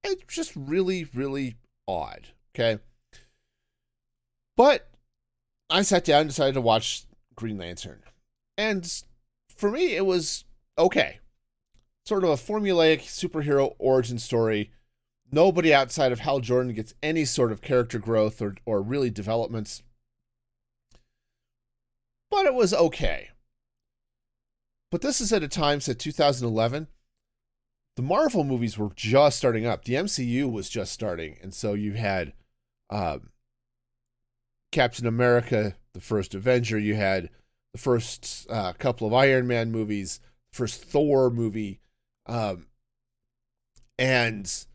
it's 0.04 0.24
just 0.34 0.54
really 0.56 1.08
really 1.14 1.56
odd. 1.88 2.28
Okay, 2.54 2.80
but 4.58 4.90
I 5.70 5.82
sat 5.82 6.06
down 6.06 6.22
and 6.22 6.30
decided 6.30 6.56
to 6.56 6.62
watch 6.62 7.06
Green 7.36 7.58
Lantern, 7.58 8.02
and 8.58 9.04
for 9.56 9.72
me 9.72 9.96
it 9.96 10.06
was 10.06 10.44
okay. 10.78 11.20
Sort 12.06 12.24
of 12.24 12.30
a 12.32 12.34
formulaic 12.34 13.02
superhero 13.02 13.76
origin 13.78 14.20
story. 14.20 14.72
Nobody 15.32 15.74
outside 15.74 16.12
of 16.12 16.20
Hal 16.20 16.40
Jordan 16.40 16.74
gets 16.74 16.96
any 17.04 17.24
sort 17.24 17.52
of 17.52 17.62
character 17.62 18.00
growth 18.00 18.42
or 18.42 18.56
or 18.66 18.82
really 18.82 19.10
developments. 19.10 19.84
But 22.32 22.46
it 22.46 22.54
was 22.54 22.74
okay. 22.74 23.30
But 24.92 25.02
this 25.02 25.22
is 25.22 25.32
at 25.32 25.44
a 25.44 25.48
time, 25.48 25.82
said 25.82 26.00
2011, 26.00 26.88
the 27.96 28.02
Marvel 28.02 28.44
movies 28.44 28.78
were 28.78 28.92
just 28.96 29.38
starting 29.38 29.66
up. 29.66 29.86
The 29.86 29.96
MCU 29.96 30.52
was 30.52 30.70
just 30.70 30.92
starting. 30.94 31.38
And 31.42 31.54
so 31.54 31.74
you 31.74 31.94
had 31.94 32.34
um, 32.90 33.30
Captain 34.72 35.06
America, 35.06 35.76
the 35.94 36.00
first 36.00 36.34
Avenger. 36.34 36.80
You 36.80 36.96
had 36.96 37.30
the 37.74 37.80
first 37.80 38.48
uh, 38.50 38.74
couple 38.74 39.06
of 39.06 39.14
Iron 39.14 39.48
Man 39.48 39.72
movies, 39.72 40.20
first 40.52 40.84
Thor 40.84 41.30
movie. 41.30 41.82
Um, 42.26 42.68
and 43.98 44.66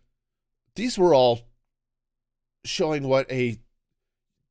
these 0.77 0.99
were 0.99 1.15
all 1.15 1.41
showing 2.65 3.09
what 3.09 3.31
a 3.31 3.59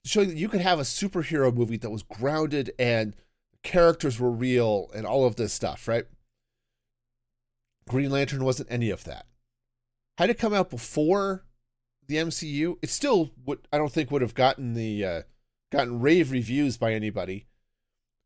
showing 0.06 0.30
that 0.30 0.38
you 0.38 0.50
could 0.50 0.62
have 0.62 0.80
a 0.80 0.84
superhero 0.84 1.54
movie 1.54 1.78
that 1.78 1.90
was 1.90 2.04
grounded 2.04 2.72
and 2.78 3.16
characters 3.64 4.20
were 4.20 4.32
real 4.32 4.90
and 4.94 5.06
all 5.06 5.26
of 5.26 5.36
this 5.36 5.54
stuff, 5.54 5.88
right? 5.88 6.06
Green 7.88 8.12
Lantern 8.12 8.44
wasn't 8.44 8.72
any 8.72 8.90
of 8.90 9.04
that. 9.06 9.26
Had 10.18 10.30
it 10.30 10.40
come 10.40 10.54
out 10.54 10.70
before 10.70 11.46
the 12.08 12.16
MCU, 12.16 12.78
it 12.82 12.90
still 12.90 13.32
would 13.46 13.68
I 13.72 13.78
don't 13.78 13.92
think 13.92 14.12
would 14.12 14.22
have 14.22 14.36
gotten 14.36 14.74
the 14.74 15.06
uh, 15.06 15.22
gotten 15.72 16.00
rave 16.00 16.32
reviews 16.32 16.78
by 16.78 16.94
anybody. 16.94 17.48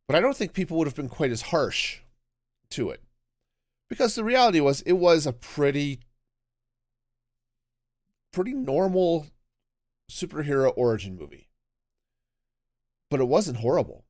But 0.08 0.16
I 0.16 0.20
don't 0.20 0.38
think 0.38 0.54
people 0.54 0.78
would 0.78 0.88
have 0.88 0.96
been 0.96 1.10
quite 1.10 1.32
as 1.32 1.44
harsh 1.44 2.00
to 2.72 2.90
it. 2.90 3.02
Because 3.90 4.16
the 4.16 4.24
reality 4.24 4.60
was 4.60 4.82
it 4.82 4.94
was 4.94 5.26
a 5.26 5.34
pretty 5.34 6.02
pretty 8.32 8.54
normal 8.54 9.28
superhero 10.12 10.72
origin 10.76 11.18
movie. 11.18 11.47
But 13.10 13.20
it 13.20 13.28
wasn't 13.28 13.58
horrible. 13.58 14.06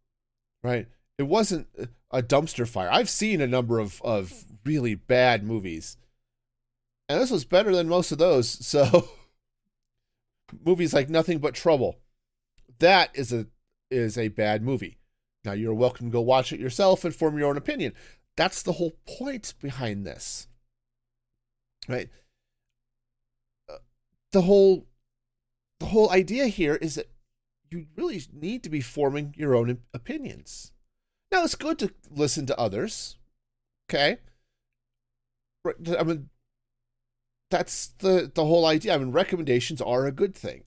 Right? 0.64 0.88
it 1.18 1.24
wasn't 1.24 1.68
a 2.12 2.22
dumpster 2.22 2.68
fire. 2.68 2.90
I've 2.92 3.10
seen 3.10 3.42
a 3.42 3.48
number 3.48 3.80
of 3.80 4.02
of 4.04 4.46
really 4.64 4.96
bad 4.96 5.44
movies, 5.44 5.98
and 7.10 7.20
this 7.20 7.32
was 7.32 7.46
better 7.46 7.76
than 7.76 7.90
most 7.90 8.12
of 8.12 8.18
those. 8.18 8.48
So, 8.68 9.10
movies 10.66 10.94
like 10.94 11.10
Nothing 11.10 11.40
But 11.40 11.56
Trouble, 11.56 11.98
that 12.80 13.10
is 13.14 13.34
a 13.34 13.48
is 13.90 14.18
a 14.18 14.28
bad 14.28 14.62
movie. 14.62 14.98
Now 15.44 15.54
you're 15.54 15.74
welcome 15.74 16.08
to 16.08 16.14
go 16.14 16.22
watch 16.22 16.52
it 16.54 16.60
yourself 16.60 17.04
and 17.04 17.16
form 17.16 17.38
your 17.38 17.50
own 17.50 17.58
opinion. 17.58 17.94
That's 18.36 18.62
the 18.62 18.74
whole 18.74 18.94
point 19.08 19.56
behind 19.60 20.06
this, 20.06 20.48
right? 21.88 22.10
Uh, 23.68 23.78
the 24.32 24.44
whole 24.44 24.86
the 25.80 25.88
whole 25.88 26.12
idea 26.12 26.48
here 26.48 26.76
is 26.76 26.96
that 26.96 27.10
you 27.70 27.88
really 27.96 28.22
need 28.34 28.64
to 28.64 28.70
be 28.70 28.82
forming 28.82 29.34
your 29.38 29.56
own 29.56 29.80
opinions 29.94 30.72
now 31.32 31.44
it's 31.44 31.56
good 31.56 31.80
to 31.80 31.94
listen 32.10 32.46
to 32.46 32.60
others. 32.60 33.18
Okay. 33.90 34.18
Right. 35.64 35.76
I 36.00 36.04
mean, 36.04 36.30
that's 37.50 37.88
the 38.00 38.32
the 38.34 38.46
whole 38.46 38.66
idea. 38.66 38.94
I 38.94 38.98
mean, 38.98 39.12
recommendations 39.12 39.82
are 39.82 40.06
a 40.06 40.12
good 40.12 40.36
thing. 40.36 40.64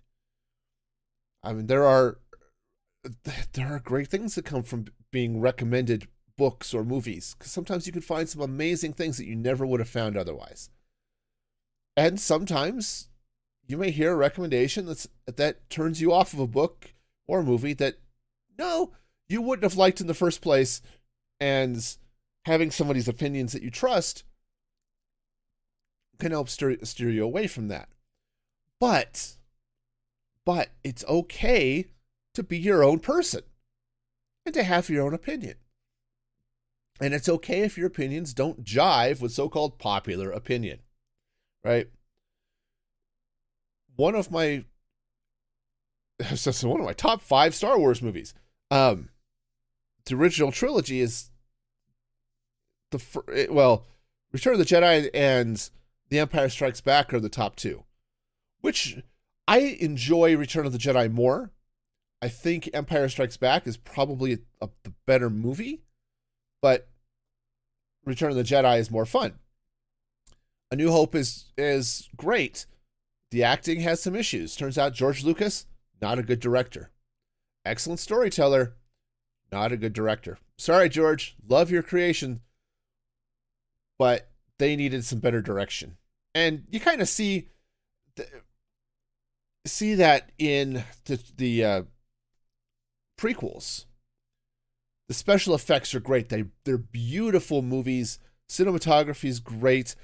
I 1.42 1.52
mean, 1.52 1.66
there 1.66 1.86
are 1.86 2.18
there 3.52 3.74
are 3.74 3.80
great 3.80 4.08
things 4.08 4.34
that 4.34 4.44
come 4.44 4.62
from 4.62 4.86
being 5.10 5.40
recommended 5.40 6.08
books 6.36 6.72
or 6.72 6.84
movies 6.84 7.34
because 7.38 7.52
sometimes 7.52 7.86
you 7.86 7.92
can 7.92 8.02
find 8.02 8.28
some 8.28 8.40
amazing 8.42 8.92
things 8.92 9.16
that 9.18 9.26
you 9.26 9.36
never 9.36 9.66
would 9.66 9.80
have 9.80 9.88
found 9.88 10.16
otherwise. 10.16 10.70
And 11.96 12.20
sometimes 12.20 13.08
you 13.70 13.76
may 13.76 13.90
hear 13.90 14.12
a 14.12 14.16
recommendation 14.16 14.86
that's 14.86 15.06
that 15.26 15.70
turns 15.70 16.00
you 16.00 16.12
off 16.12 16.32
of 16.32 16.40
a 16.40 16.46
book 16.46 16.92
or 17.28 17.40
a 17.40 17.44
movie 17.44 17.74
that 17.74 17.98
no, 18.58 18.92
you 19.28 19.40
wouldn't 19.40 19.62
have 19.62 19.78
liked 19.78 20.00
in 20.00 20.08
the 20.08 20.14
first 20.14 20.42
place. 20.42 20.82
And 21.38 21.96
having 22.44 22.70
somebody's 22.70 23.08
opinions 23.08 23.52
that 23.52 23.62
you 23.62 23.70
trust 23.70 24.24
can 26.18 26.32
help 26.32 26.48
steer, 26.48 26.76
steer 26.82 27.10
you 27.10 27.24
away 27.24 27.46
from 27.46 27.68
that. 27.68 27.88
But 28.80 29.36
but 30.44 30.70
it's 30.82 31.04
okay 31.04 31.86
to 32.34 32.42
be 32.42 32.58
your 32.58 32.82
own 32.82 32.98
person 32.98 33.42
and 34.44 34.54
to 34.54 34.64
have 34.64 34.90
your 34.90 35.06
own 35.06 35.14
opinion. 35.14 35.54
And 37.00 37.14
it's 37.14 37.28
okay 37.28 37.60
if 37.60 37.78
your 37.78 37.86
opinions 37.86 38.34
don't 38.34 38.64
jive 38.64 39.20
with 39.20 39.32
so-called 39.32 39.78
popular 39.78 40.30
opinion 40.30 40.80
right 41.64 41.88
one 44.00 44.14
of 44.14 44.30
my 44.30 44.64
one 46.62 46.80
of 46.80 46.86
my 46.86 46.92
top 46.92 47.20
five 47.20 47.54
star 47.54 47.78
wars 47.78 48.02
movies 48.02 48.34
um 48.70 49.08
the 50.06 50.14
original 50.14 50.52
trilogy 50.52 51.00
is 51.00 51.30
the 52.90 53.48
well, 53.50 53.86
Return 54.32 54.54
of 54.54 54.58
the 54.58 54.64
Jedi 54.64 55.10
and 55.14 55.70
The 56.08 56.18
Empire 56.18 56.48
Strikes 56.48 56.80
Back 56.80 57.12
are 57.12 57.20
the 57.20 57.28
top 57.28 57.56
two, 57.56 57.84
which 58.60 59.02
I 59.48 59.76
enjoy 59.80 60.36
Return 60.36 60.66
of 60.66 60.72
the 60.72 60.78
Jedi 60.78 61.10
more. 61.10 61.50
I 62.22 62.28
think 62.28 62.68
Empire 62.74 63.08
Strikes 63.08 63.36
Back 63.36 63.66
is 63.66 63.76
probably 63.76 64.34
a, 64.34 64.38
a, 64.66 64.68
the 64.84 64.92
better 65.06 65.30
movie, 65.30 65.82
but 66.60 66.88
Return 68.04 68.30
of 68.30 68.36
the 68.36 68.42
Jedi 68.42 68.78
is 68.78 68.90
more 68.90 69.06
fun. 69.06 69.34
A 70.70 70.76
New 70.76 70.90
Hope 70.90 71.14
is 71.14 71.52
is 71.56 72.08
great. 72.16 72.66
The 73.30 73.44
acting 73.44 73.80
has 73.80 74.02
some 74.02 74.16
issues. 74.16 74.56
Turns 74.56 74.76
out 74.76 74.94
George 74.94 75.24
Lucas, 75.24 75.66
not 76.00 76.18
a 76.18 76.22
good 76.22 76.40
director. 76.40 76.90
Excellent 77.64 78.00
storyteller, 78.00 78.74
not 79.52 79.72
a 79.72 79.76
good 79.76 79.92
director. 79.92 80.38
Sorry, 80.58 80.88
George. 80.88 81.36
Love 81.46 81.70
your 81.70 81.82
creation. 81.82 82.40
But 83.98 84.30
they 84.58 84.76
needed 84.76 85.04
some 85.04 85.18
better 85.20 85.42
direction. 85.42 85.96
And 86.34 86.64
you 86.70 86.80
kind 86.80 87.00
of 87.00 87.08
see 87.08 87.48
see 89.66 89.94
that 89.94 90.30
in 90.38 90.84
the 91.04 91.20
the 91.36 91.64
uh, 91.64 91.82
prequels. 93.18 93.86
The 95.08 95.14
special 95.14 95.54
effects 95.54 95.94
are 95.94 96.00
great. 96.00 96.28
They 96.28 96.44
they're 96.64 96.78
beautiful 96.78 97.62
movies. 97.62 98.18
Cinematography 98.48 99.28
is 99.28 99.40
great. 99.40 99.94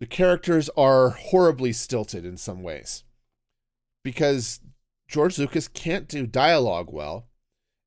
The 0.00 0.06
characters 0.06 0.68
are 0.76 1.10
horribly 1.10 1.72
stilted 1.72 2.24
in 2.24 2.36
some 2.36 2.62
ways 2.62 3.04
because 4.04 4.60
George 5.08 5.38
Lucas 5.38 5.68
can't 5.68 6.06
do 6.08 6.26
dialogue 6.26 6.92
well 6.92 7.26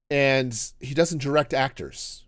and 0.09 0.57
he 0.79 0.93
doesn't 0.93 1.21
direct 1.21 1.53
actors. 1.53 2.25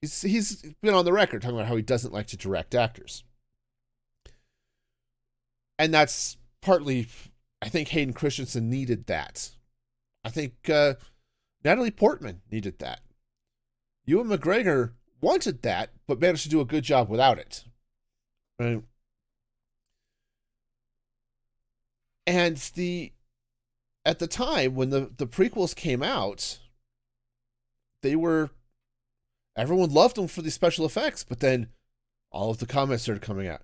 He's 0.00 0.22
he's 0.22 0.62
been 0.80 0.94
on 0.94 1.04
the 1.04 1.12
record 1.12 1.42
talking 1.42 1.56
about 1.56 1.68
how 1.68 1.76
he 1.76 1.82
doesn't 1.82 2.12
like 2.12 2.26
to 2.28 2.36
direct 2.36 2.74
actors. 2.74 3.24
And 5.78 5.92
that's 5.92 6.36
partly 6.62 7.08
I 7.60 7.68
think 7.68 7.88
Hayden 7.88 8.14
Christensen 8.14 8.70
needed 8.70 9.06
that. 9.06 9.50
I 10.24 10.30
think 10.30 10.70
uh, 10.70 10.94
Natalie 11.64 11.90
Portman 11.90 12.42
needed 12.50 12.78
that. 12.78 13.00
Ewan 14.04 14.28
McGregor 14.28 14.92
wanted 15.20 15.62
that, 15.62 15.90
but 16.06 16.20
managed 16.20 16.44
to 16.44 16.48
do 16.48 16.60
a 16.60 16.64
good 16.64 16.84
job 16.84 17.08
without 17.08 17.38
it. 17.38 17.64
Right? 18.58 18.82
And 22.28 22.58
the 22.74 23.12
at 24.04 24.18
the 24.18 24.26
time 24.26 24.74
when 24.74 24.90
the, 24.90 25.10
the 25.16 25.26
prequels 25.26 25.74
came 25.74 26.02
out, 26.02 26.58
they 28.02 28.14
were 28.14 28.50
everyone 29.56 29.94
loved 29.94 30.16
them 30.16 30.28
for 30.28 30.42
the 30.42 30.50
special 30.50 30.84
effects, 30.84 31.24
but 31.24 31.40
then 31.40 31.68
all 32.30 32.50
of 32.50 32.58
the 32.58 32.66
comments 32.66 33.04
started 33.04 33.22
coming 33.22 33.48
out. 33.48 33.62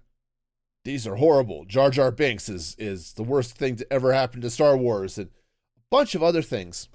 These 0.83 1.07
are 1.07 1.17
horrible. 1.17 1.67
Jar 1.67 1.91
Jar 1.91 2.11
Binks 2.11 2.49
is 2.49 2.75
is 2.79 3.13
the 3.13 3.23
worst 3.23 3.55
thing 3.55 3.77
to 3.77 3.93
ever 3.93 4.15
happen 4.15 4.41
to 4.41 4.49
Star 4.49 4.79
Wars 4.79 5.19
and 5.19 5.29
a 5.29 5.81
bunch 5.91 6.15
of 6.15 6.23
other 6.23 6.43
things. 6.43 6.89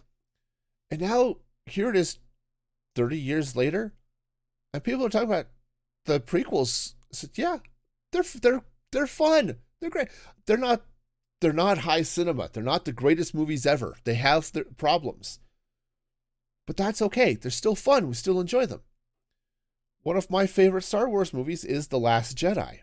And 0.90 1.02
now 1.02 1.36
here 1.68 1.92
it 1.92 1.96
is 1.96 2.18
30 2.96 3.16
years 3.16 3.56
later, 3.56 3.94
and 4.74 4.84
people 4.84 5.06
are 5.06 5.10
talking 5.10 5.30
about 5.30 5.50
the 6.06 6.20
prequels. 6.20 6.96
said, 7.12 7.30
yeah, 7.36 7.60
they're 8.12 8.24
they're 8.42 8.64
they're 8.92 9.06
fun. 9.06 9.58
They're 9.80 9.92
great. 9.92 10.08
They're 10.48 10.58
not 10.58 10.82
they're 11.42 11.54
not 11.54 11.80
high 11.80 12.02
cinema. 12.02 12.50
They're 12.52 12.64
not 12.64 12.86
the 12.86 12.92
greatest 12.92 13.34
movies 13.34 13.66
ever. 13.66 13.96
They 14.04 14.16
have 14.16 14.52
their 14.52 14.66
problems. 14.66 15.40
But 16.68 16.78
that's 16.78 17.02
okay. 17.02 17.34
They're 17.36 17.52
still 17.52 17.76
fun. 17.76 18.08
We 18.08 18.14
still 18.14 18.40
enjoy 18.40 18.66
them. 18.66 18.82
One 20.04 20.18
of 20.18 20.30
my 20.30 20.48
favorite 20.48 20.84
Star 20.84 21.10
Wars 21.10 21.34
movies 21.34 21.64
is 21.64 21.88
The 21.88 22.00
Last 22.00 22.38
Jedi. 22.38 22.80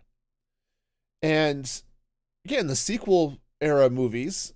And 1.22 1.82
again, 2.44 2.66
the 2.66 2.76
sequel 2.76 3.38
era 3.60 3.88
movies 3.90 4.54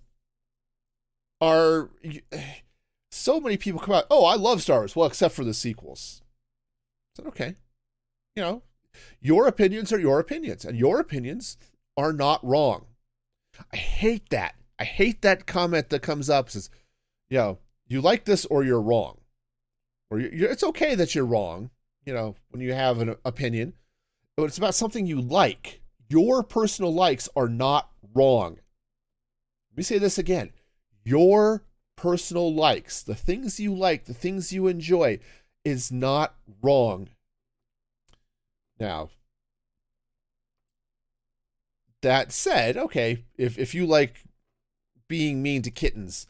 are 1.41 1.91
so 3.11 3.41
many 3.41 3.57
people 3.57 3.81
come 3.81 3.95
out, 3.95 4.07
oh, 4.11 4.25
I 4.25 4.35
love 4.35 4.63
Star 4.63 4.81
Wars. 4.81 4.97
Well, 4.97 5.07
except 5.07 5.35
for 5.35 5.45
the 5.45 5.55
sequels. 5.55 6.23
I 6.23 7.23
said, 7.23 7.29
okay. 7.29 7.55
You 8.37 8.43
know, 8.43 8.63
your 9.21 9.47
opinions 9.47 9.93
are 9.93 9.99
your 9.99 10.21
opinions, 10.21 10.65
and 10.65 10.79
your 10.79 11.01
opinions 11.01 11.57
are 11.97 12.13
not 12.13 12.45
wrong. 12.45 12.87
I 13.73 13.77
hate 13.77 14.31
that. 14.31 14.55
I 14.79 14.85
hate 14.85 15.23
that 15.23 15.47
comment 15.47 15.91
that 15.91 16.03
comes 16.03 16.31
up 16.31 16.51
says, 16.51 16.71
you 17.29 17.39
know, 17.39 17.59
you 17.87 18.01
like 18.01 18.25
this 18.25 18.45
or 18.47 18.65
you're 18.65 18.81
wrong. 18.81 19.19
Or 20.11 20.19
you're, 20.19 20.51
it's 20.51 20.65
okay 20.65 20.95
that 20.95 21.15
you're 21.15 21.27
wrong, 21.27 21.71
you 22.05 22.15
know, 22.15 22.37
when 22.51 22.63
you 22.63 22.73
have 22.73 23.01
an 23.01 23.17
opinion, 23.25 23.75
but 24.37 24.45
it's 24.45 24.59
about 24.59 24.75
something 24.75 25.07
you 25.07 25.21
like. 25.21 25.83
Your 26.09 26.43
personal 26.43 26.93
likes 26.93 27.29
are 27.37 27.49
not 27.49 27.91
wrong. 28.15 28.59
Let 29.71 29.77
me 29.77 29.83
say 29.83 29.99
this 29.99 30.19
again. 30.19 30.51
Your 31.05 31.65
personal 31.97 32.53
likes, 32.53 33.03
the 33.03 33.15
things 33.15 33.61
you 33.61 33.75
like, 33.75 34.07
the 34.07 34.15
things 34.15 34.53
you 34.53 34.67
enjoy, 34.67 35.19
is 35.65 35.93
not 35.93 36.35
wrong. 36.63 37.11
Now, 38.79 39.11
that 42.03 42.33
said, 42.33 42.77
okay, 42.77 43.25
if 43.37 43.59
if 43.59 43.75
you 43.75 43.87
like 43.87 44.25
being 45.09 45.43
mean 45.43 45.63
to 45.63 45.71
kittens, 45.71 46.27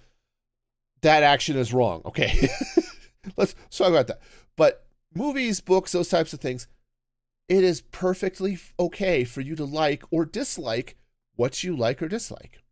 that 1.02 1.22
action 1.22 1.56
is 1.56 1.72
wrong. 1.72 2.02
Okay. 2.04 2.48
let's, 3.36 3.54
talk 3.70 3.88
about 3.88 4.06
that. 4.08 4.20
But 4.56 4.86
movies, 5.14 5.60
books, 5.60 5.92
those 5.92 6.08
types 6.08 6.32
of 6.32 6.40
things, 6.40 6.66
it 7.48 7.64
is 7.64 7.80
perfectly 7.80 8.58
okay 8.78 9.24
for 9.24 9.40
you 9.40 9.54
to 9.56 9.64
like 9.64 10.02
or 10.10 10.24
dislike 10.24 10.96
what 11.36 11.62
you 11.62 11.76
like 11.76 12.02
or 12.02 12.08
dislike. 12.08 12.62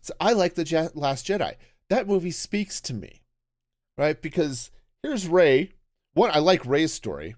So 0.00 0.14
I 0.20 0.32
like 0.32 0.54
the 0.54 0.64
Je- 0.64 0.88
Last 0.94 1.26
Jedi. 1.26 1.54
That 1.88 2.08
movie 2.08 2.30
speaks 2.30 2.80
to 2.82 2.94
me, 2.94 3.22
right? 3.96 4.20
Because 4.20 4.70
here's 5.02 5.28
Rey. 5.28 5.72
One, 6.14 6.30
I 6.32 6.38
like 6.38 6.64
Rey's 6.64 6.92
story, 6.92 7.36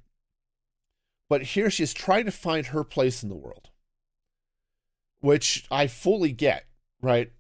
but 1.28 1.42
here 1.42 1.68
she 1.68 1.83
is 1.83 1.92
trying 1.92 2.24
to 2.26 2.31
find 2.31 2.66
her 2.66 2.85
place 2.85 3.22
in 3.22 3.28
the 3.28 3.35
world 3.35 3.70
which 5.20 5.66
I 5.70 5.87
fully 5.87 6.33
get, 6.33 6.66
right? 7.00 7.33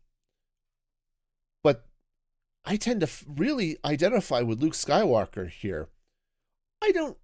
But 1.62 1.86
I 2.64 2.76
tend 2.76 3.00
to 3.00 3.08
really 3.26 3.78
identify 3.84 4.40
with 4.40 4.60
Luke 4.60 4.74
Skywalker 4.74 5.48
here. 5.48 5.88
I 6.82 6.92
don't 6.92 7.16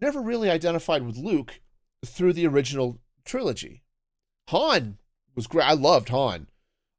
never 0.00 0.20
really 0.20 0.50
identified 0.50 1.02
with 1.02 1.16
Luke 1.16 1.60
through 2.04 2.32
the 2.32 2.46
original 2.46 2.98
trilogy. 3.24 3.82
Han 4.48 4.98
was 5.34 5.46
great. 5.46 5.68
I 5.68 5.72
loved 5.72 6.10
Han. 6.10 6.48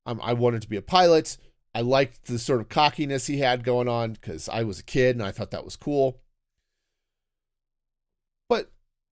Um, 0.05 0.19
I 0.23 0.33
wanted 0.33 0.61
to 0.63 0.69
be 0.69 0.77
a 0.77 0.81
pilot. 0.81 1.37
I 1.73 1.81
liked 1.81 2.25
the 2.25 2.39
sort 2.39 2.61
of 2.61 2.69
cockiness 2.69 3.27
he 3.27 3.39
had 3.39 3.63
going 3.63 3.87
on 3.87 4.13
because 4.13 4.47
I 4.49 4.63
was 4.63 4.79
a 4.79 4.83
kid 4.83 5.15
and 5.15 5.25
I 5.25 5.31
thought 5.31 5.51
that 5.51 5.65
was 5.65 5.75
cool. 5.75 6.21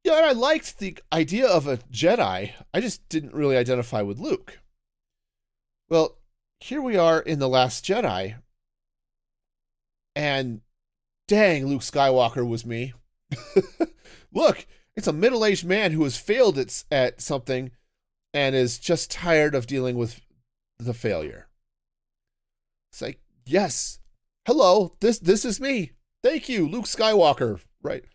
Yeah, 0.03 0.21
I 0.25 0.33
liked 0.33 0.79
the 0.79 0.97
idea 1.13 1.47
of 1.47 1.65
a 1.65 1.77
Jedi. 1.77 2.51
I 2.73 2.79
just 2.81 3.07
didn't 3.07 3.33
really 3.33 3.55
identify 3.55 4.01
with 4.01 4.19
Luke. 4.19 4.59
Well, 5.89 6.17
here 6.59 6.81
we 6.81 6.97
are 6.97 7.19
in 7.19 7.39
The 7.39 7.47
Last 7.47 7.85
Jedi, 7.85 8.35
and 10.15 10.61
dang, 11.27 11.65
Luke 11.65 11.81
Skywalker 11.81 12.47
was 12.47 12.65
me. 12.65 12.93
Look, 14.33 14.65
it's 14.95 15.07
a 15.07 15.13
middle 15.13 15.45
aged 15.45 15.65
man 15.65 15.91
who 15.91 16.03
has 16.03 16.17
failed 16.17 16.57
at, 16.57 16.83
at 16.91 17.21
something 17.21 17.71
and 18.33 18.55
is 18.55 18.79
just 18.79 19.11
tired 19.11 19.55
of 19.55 19.67
dealing 19.67 19.95
with 19.97 20.21
the 20.79 20.93
failure. 20.93 21.47
It's 22.91 23.01
like, 23.01 23.19
yes, 23.45 23.99
hello, 24.45 24.95
this 24.99 25.19
this 25.19 25.45
is 25.45 25.61
me. 25.61 25.91
Thank 26.23 26.49
you, 26.49 26.67
Luke 26.67 26.85
Skywalker. 26.85 27.59
Right. 27.81 28.05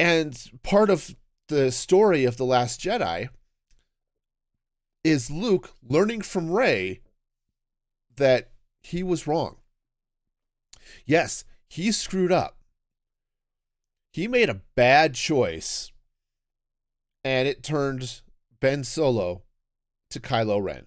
And 0.00 0.34
part 0.62 0.88
of 0.88 1.14
the 1.48 1.70
story 1.70 2.24
of 2.24 2.38
The 2.38 2.46
Last 2.46 2.80
Jedi 2.80 3.28
is 5.04 5.30
Luke 5.30 5.74
learning 5.86 6.22
from 6.22 6.50
Rey 6.50 7.00
that 8.16 8.48
he 8.80 9.02
was 9.02 9.26
wrong. 9.26 9.58
Yes, 11.04 11.44
he 11.68 11.92
screwed 11.92 12.32
up. 12.32 12.56
He 14.10 14.26
made 14.26 14.48
a 14.48 14.62
bad 14.74 15.16
choice 15.16 15.92
and 17.22 17.46
it 17.46 17.62
turned 17.62 18.22
Ben 18.58 18.84
Solo 18.84 19.42
to 20.08 20.18
Kylo 20.18 20.62
Ren. 20.62 20.86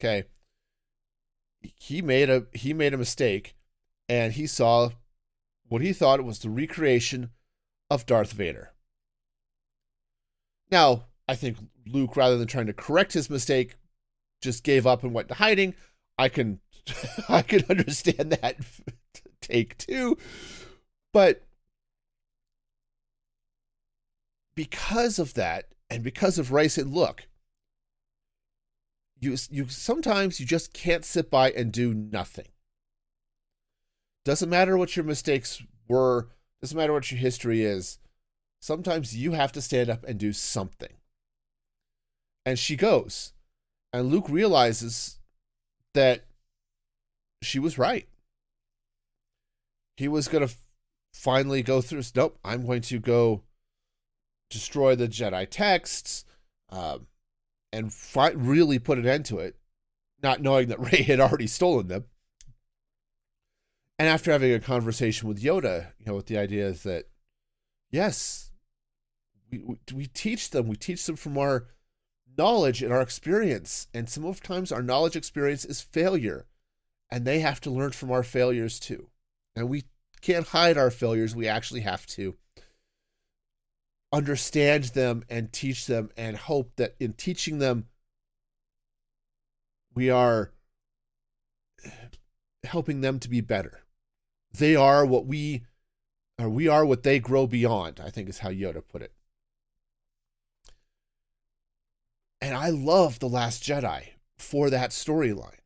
Okay. 0.00 0.24
He 1.60 2.02
made 2.02 2.28
a 2.28 2.46
he 2.52 2.72
made 2.72 2.92
a 2.92 2.98
mistake 2.98 3.54
and 4.08 4.32
he 4.32 4.48
saw 4.48 4.90
what 5.68 5.80
he 5.80 5.92
thought 5.92 6.24
was 6.24 6.40
the 6.40 6.50
recreation 6.50 7.30
of 7.92 8.06
Darth 8.06 8.32
Vader. 8.32 8.72
Now, 10.70 11.04
I 11.28 11.34
think 11.34 11.58
Luke, 11.86 12.16
rather 12.16 12.38
than 12.38 12.48
trying 12.48 12.66
to 12.66 12.72
correct 12.72 13.12
his 13.12 13.28
mistake, 13.28 13.76
just 14.40 14.64
gave 14.64 14.86
up 14.86 15.02
and 15.02 15.12
went 15.12 15.28
to 15.28 15.34
hiding. 15.34 15.74
I 16.16 16.30
can 16.30 16.60
I 17.28 17.42
can 17.42 17.64
understand 17.68 18.32
that 18.32 18.56
take 19.42 19.76
two. 19.76 20.16
But 21.12 21.42
because 24.54 25.18
of 25.18 25.34
that, 25.34 25.66
and 25.90 26.02
because 26.02 26.38
of 26.38 26.50
Rey 26.50 26.68
said, 26.68 26.86
look, 26.86 27.26
you 29.20 29.36
you 29.50 29.68
sometimes 29.68 30.40
you 30.40 30.46
just 30.46 30.72
can't 30.72 31.04
sit 31.04 31.30
by 31.30 31.50
and 31.50 31.70
do 31.70 31.92
nothing. 31.92 32.48
Doesn't 34.24 34.48
matter 34.48 34.78
what 34.78 34.96
your 34.96 35.04
mistakes 35.04 35.62
were, 35.88 36.28
doesn't 36.62 36.76
matter 36.76 36.92
what 36.92 37.10
your 37.10 37.18
history 37.18 37.62
is. 37.62 37.98
sometimes 38.60 39.16
you 39.16 39.32
have 39.32 39.50
to 39.50 39.60
stand 39.60 39.90
up 39.90 40.04
and 40.04 40.18
do 40.18 40.32
something. 40.32 40.92
And 42.46 42.56
she 42.56 42.76
goes. 42.76 43.32
And 43.92 44.08
Luke 44.08 44.28
realizes 44.28 45.18
that 45.94 46.24
she 47.42 47.58
was 47.58 47.76
right. 47.76 48.08
He 49.96 50.06
was 50.06 50.28
going 50.28 50.46
to 50.46 50.54
finally 51.12 51.62
go 51.62 51.80
through. 51.80 52.02
Nope, 52.14 52.38
I'm 52.44 52.64
going 52.64 52.82
to 52.82 53.00
go 53.00 53.42
destroy 54.48 54.94
the 54.94 55.08
Jedi 55.08 55.48
texts 55.50 56.24
um, 56.70 57.08
and 57.72 57.92
fi- 57.92 58.30
really 58.30 58.78
put 58.78 58.98
an 58.98 59.08
end 59.08 59.24
to 59.26 59.40
it, 59.40 59.56
not 60.22 60.40
knowing 60.40 60.68
that 60.68 60.80
Rey 60.92 61.02
had 61.02 61.18
already 61.20 61.48
stolen 61.48 61.88
them. 61.88 62.04
And 64.02 64.08
after 64.08 64.32
having 64.32 64.52
a 64.52 64.58
conversation 64.58 65.28
with 65.28 65.40
Yoda, 65.40 65.92
you 66.00 66.06
know, 66.06 66.16
with 66.16 66.26
the 66.26 66.36
idea 66.36 66.66
is 66.66 66.82
that, 66.82 67.04
yes, 67.88 68.50
we, 69.48 69.62
we, 69.94 70.06
teach 70.06 70.50
them, 70.50 70.66
we 70.66 70.74
teach 70.74 71.06
them 71.06 71.14
from 71.14 71.38
our 71.38 71.68
knowledge 72.36 72.82
and 72.82 72.92
our 72.92 73.00
experience. 73.00 73.86
And 73.94 74.10
some 74.10 74.24
of 74.24 74.42
times 74.42 74.72
our 74.72 74.82
knowledge 74.82 75.14
experience 75.14 75.64
is 75.64 75.82
failure. 75.82 76.46
And 77.12 77.24
they 77.24 77.38
have 77.38 77.60
to 77.60 77.70
learn 77.70 77.92
from 77.92 78.10
our 78.10 78.24
failures 78.24 78.80
too. 78.80 79.06
And 79.54 79.68
we 79.68 79.84
can't 80.20 80.48
hide 80.48 80.76
our 80.76 80.90
failures. 80.90 81.36
We 81.36 81.46
actually 81.46 81.82
have 81.82 82.04
to 82.06 82.34
understand 84.12 84.86
them 84.86 85.22
and 85.28 85.52
teach 85.52 85.86
them 85.86 86.10
and 86.16 86.36
hope 86.36 86.72
that 86.74 86.96
in 86.98 87.12
teaching 87.12 87.60
them, 87.60 87.86
we 89.94 90.10
are 90.10 90.50
helping 92.64 93.00
them 93.00 93.20
to 93.20 93.30
be 93.30 93.40
better. 93.40 93.81
They 94.54 94.76
are 94.76 95.04
what 95.06 95.26
we 95.26 95.62
or 96.38 96.48
we 96.48 96.66
are 96.68 96.84
what 96.84 97.02
they 97.02 97.18
grow 97.18 97.46
beyond, 97.46 98.00
I 98.00 98.10
think 98.10 98.28
is 98.28 98.40
how 98.40 98.50
Yoda 98.50 98.82
put 98.86 99.02
it. 99.02 99.12
And 102.40 102.56
I 102.56 102.70
love 102.70 103.20
The 103.20 103.28
Last 103.28 103.62
Jedi 103.62 104.14
for 104.36 104.68
that 104.68 104.90
storyline. 104.90 105.60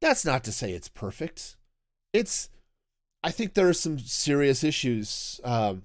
That's 0.00 0.24
not 0.24 0.44
to 0.44 0.52
say 0.52 0.72
it's 0.72 0.88
perfect. 0.88 1.56
It's, 2.12 2.48
I 3.22 3.30
think 3.30 3.52
there 3.52 3.68
are 3.68 3.74
some 3.74 3.98
serious 3.98 4.64
issues 4.64 5.40
um, 5.44 5.82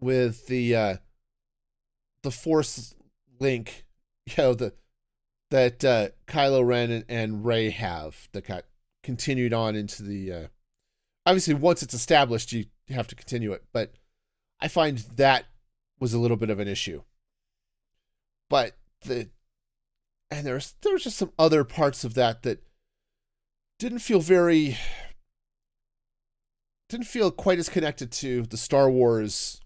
with 0.00 0.46
the 0.46 0.74
uh, 0.74 0.96
the 2.22 2.30
Force 2.30 2.94
link, 3.38 3.84
you 4.26 4.34
know, 4.38 4.54
the 4.54 4.72
that 5.50 5.84
uh, 5.84 6.08
Kylo 6.26 6.66
Ren 6.66 6.90
and, 6.90 7.04
and 7.08 7.44
Rey 7.44 7.70
have 7.70 8.28
that 8.32 8.46
got 8.46 8.64
continued 9.02 9.52
on 9.52 9.76
into 9.76 10.02
the. 10.02 10.32
Uh, 10.32 10.46
obviously, 11.26 11.54
once 11.54 11.82
it's 11.82 11.94
established, 11.94 12.52
you 12.52 12.66
have 12.90 13.08
to 13.08 13.14
continue 13.14 13.52
it, 13.52 13.64
but 13.72 13.94
I 14.60 14.68
find 14.68 14.98
that 15.16 15.46
was 15.98 16.14
a 16.14 16.18
little 16.18 16.36
bit 16.36 16.50
of 16.50 16.58
an 16.58 16.68
issue 16.68 17.02
but 18.52 18.76
the 19.06 19.30
and 20.30 20.46
there's 20.46 20.74
there's 20.82 21.04
just 21.04 21.16
some 21.16 21.32
other 21.38 21.64
parts 21.64 22.04
of 22.04 22.12
that 22.12 22.42
that 22.42 22.62
didn't 23.78 24.00
feel 24.00 24.20
very 24.20 24.76
didn't 26.90 27.06
feel 27.06 27.30
quite 27.30 27.58
as 27.58 27.70
connected 27.70 28.12
to 28.12 28.42
the 28.42 28.58
Star 28.58 28.90
Wars 28.90 29.62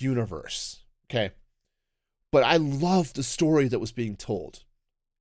universe. 0.00 0.84
Okay. 1.04 1.32
But 2.32 2.44
I 2.44 2.56
love 2.56 3.12
the 3.12 3.22
story 3.22 3.68
that 3.68 3.78
was 3.78 3.92
being 3.92 4.16
told. 4.16 4.64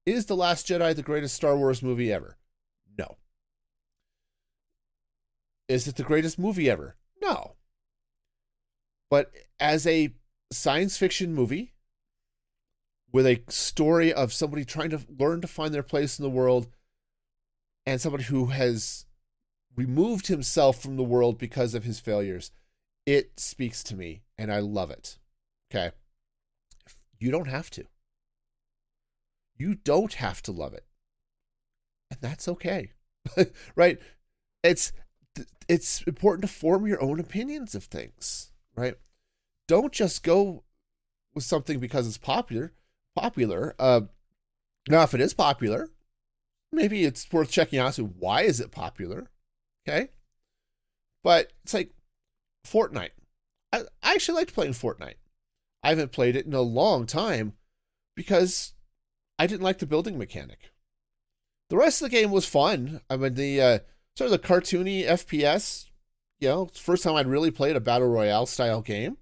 Is 0.05 0.27
The 0.27 0.37
Last 0.37 0.65
Jedi 0.65 0.95
the 0.95 1.03
greatest 1.03 1.35
Star 1.35 1.57
Wars 1.57 1.83
movie 1.83 2.11
ever? 2.11 2.37
No. 2.97 3.17
Is 5.67 5.87
it 5.87 5.95
the 5.95 6.03
greatest 6.03 6.37
movie 6.37 6.69
ever? 6.69 6.95
No. 7.21 7.55
But 9.09 9.31
as 9.59 9.87
a 9.87 10.13
science 10.51 10.97
fiction 10.97 11.33
movie, 11.33 11.73
with 13.13 13.27
a 13.27 13.43
story 13.47 14.11
of 14.11 14.33
somebody 14.33 14.65
trying 14.65 14.89
to 14.89 14.99
learn 15.19 15.39
to 15.41 15.47
find 15.47 15.73
their 15.73 15.83
place 15.83 16.17
in 16.17 16.23
the 16.23 16.29
world 16.29 16.67
and 17.85 18.01
somebody 18.01 18.23
who 18.23 18.47
has 18.47 19.05
removed 19.75 20.27
himself 20.27 20.81
from 20.81 20.97
the 20.97 21.03
world 21.03 21.37
because 21.37 21.75
of 21.75 21.83
his 21.83 21.99
failures. 21.99 22.51
It 23.05 23.39
speaks 23.39 23.83
to 23.83 23.95
me 23.95 24.23
and 24.37 24.51
I 24.51 24.59
love 24.59 24.89
it. 24.89 25.19
Okay. 25.71 25.91
You 27.19 27.31
don't 27.31 27.47
have 27.47 27.69
to. 27.71 27.85
You 29.55 29.75
don't 29.75 30.15
have 30.15 30.41
to 30.43 30.51
love 30.51 30.73
it. 30.73 30.85
And 32.09 32.19
that's 32.19 32.47
okay. 32.47 32.91
right? 33.75 33.99
It's 34.63 34.91
it's 35.67 36.01
important 36.03 36.41
to 36.43 36.53
form 36.53 36.85
your 36.87 37.01
own 37.01 37.19
opinions 37.19 37.75
of 37.75 37.85
things, 37.85 38.51
right? 38.75 38.95
Don't 39.67 39.93
just 39.93 40.23
go 40.23 40.63
with 41.33 41.43
something 41.43 41.79
because 41.79 42.07
it's 42.07 42.17
popular 42.17 42.73
popular. 43.15 43.75
Uh, 43.79 44.01
now, 44.89 45.03
if 45.03 45.13
it 45.13 45.21
is 45.21 45.33
popular, 45.33 45.89
maybe 46.71 47.03
it's 47.03 47.31
worth 47.31 47.51
checking 47.51 47.79
out. 47.79 47.95
So, 47.95 48.03
why 48.03 48.41
is 48.41 48.59
it 48.59 48.71
popular? 48.71 49.29
Okay, 49.87 50.09
but 51.23 51.53
it's 51.63 51.73
like 51.73 51.91
Fortnite. 52.65 53.11
I, 53.71 53.83
I 54.01 54.13
actually 54.13 54.35
liked 54.35 54.53
playing 54.53 54.73
Fortnite. 54.73 55.15
I 55.83 55.89
haven't 55.89 56.11
played 56.11 56.35
it 56.35 56.45
in 56.45 56.53
a 56.53 56.61
long 56.61 57.05
time 57.05 57.53
because 58.15 58.73
I 59.37 59.47
didn't 59.47 59.63
like 59.63 59.79
the 59.79 59.85
building 59.85 60.17
mechanic. 60.17 60.71
The 61.69 61.77
rest 61.77 62.01
of 62.01 62.09
the 62.09 62.15
game 62.15 62.31
was 62.31 62.45
fun. 62.45 63.01
I 63.09 63.17
mean, 63.17 63.33
the 63.33 63.61
uh, 63.61 63.79
sort 64.17 64.31
of 64.31 64.41
the 64.41 64.47
cartoony 64.47 65.05
FPS. 65.05 65.85
You 66.39 66.49
know, 66.49 66.69
first 66.73 67.03
time 67.03 67.15
I'd 67.15 67.27
really 67.27 67.51
played 67.51 67.75
a 67.75 67.81
battle 67.81 68.07
royale 68.07 68.45
style 68.45 68.81
game. 68.81 69.17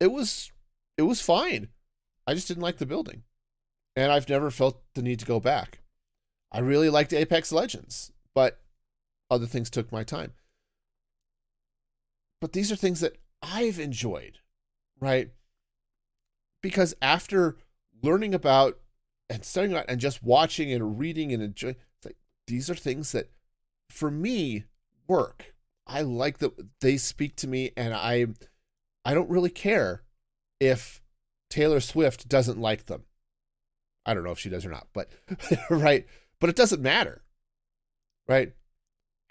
It 0.00 0.12
was 0.12 0.50
it 0.98 1.02
was 1.02 1.20
fine. 1.20 1.68
I 2.26 2.34
just 2.34 2.48
didn't 2.48 2.62
like 2.62 2.78
the 2.78 2.86
building. 2.86 3.22
And 3.96 4.10
I've 4.10 4.28
never 4.28 4.50
felt 4.50 4.82
the 4.94 5.02
need 5.02 5.20
to 5.20 5.26
go 5.26 5.38
back. 5.38 5.80
I 6.50 6.58
really 6.60 6.88
liked 6.90 7.12
Apex 7.12 7.52
Legends, 7.52 8.12
but 8.34 8.60
other 9.30 9.46
things 9.46 9.70
took 9.70 9.92
my 9.92 10.02
time. 10.02 10.32
But 12.40 12.52
these 12.52 12.70
are 12.72 12.76
things 12.76 13.00
that 13.00 13.16
I've 13.42 13.78
enjoyed, 13.78 14.38
right? 15.00 15.30
Because 16.62 16.94
after 17.00 17.56
learning 18.02 18.34
about 18.34 18.78
and 19.28 19.44
studying 19.44 19.72
about 19.72 19.86
and 19.88 20.00
just 20.00 20.22
watching 20.22 20.72
and 20.72 20.98
reading 20.98 21.32
and 21.32 21.42
enjoying, 21.42 21.76
like 22.04 22.16
these 22.46 22.68
are 22.68 22.74
things 22.74 23.12
that 23.12 23.30
for 23.94 24.10
me 24.10 24.64
work. 25.06 25.54
I 25.86 26.02
like 26.02 26.38
that 26.38 26.52
they 26.80 26.96
speak 26.96 27.36
to 27.36 27.48
me 27.48 27.70
and 27.76 27.94
I 27.94 28.26
I 29.04 29.14
don't 29.14 29.30
really 29.30 29.50
care 29.50 30.02
if 30.58 31.02
Taylor 31.50 31.80
Swift 31.80 32.28
doesn't 32.28 32.58
like 32.58 32.86
them. 32.86 33.04
I 34.06 34.14
don't 34.14 34.24
know 34.24 34.32
if 34.32 34.38
she 34.38 34.48
does 34.50 34.66
or 34.66 34.70
not, 34.70 34.88
but 34.92 35.10
right. 35.70 36.06
But 36.40 36.50
it 36.50 36.56
doesn't 36.56 36.82
matter, 36.82 37.22
right? 38.26 38.52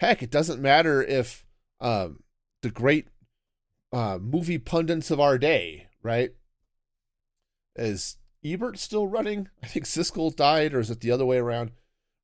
Heck, 0.00 0.22
it 0.22 0.30
doesn't 0.30 0.60
matter 0.60 1.02
if 1.02 1.44
um, 1.80 2.22
the 2.62 2.70
great 2.70 3.08
uh, 3.92 4.18
movie 4.20 4.58
pundits 4.58 5.10
of 5.10 5.20
our 5.20 5.38
day, 5.38 5.88
right? 6.02 6.32
Is 7.76 8.16
Ebert 8.44 8.78
still 8.78 9.06
running? 9.06 9.48
I 9.62 9.66
think 9.66 9.84
Siskel 9.84 10.34
died, 10.34 10.74
or 10.74 10.80
is 10.80 10.90
it 10.90 11.00
the 11.00 11.10
other 11.10 11.26
way 11.26 11.38
around? 11.38 11.72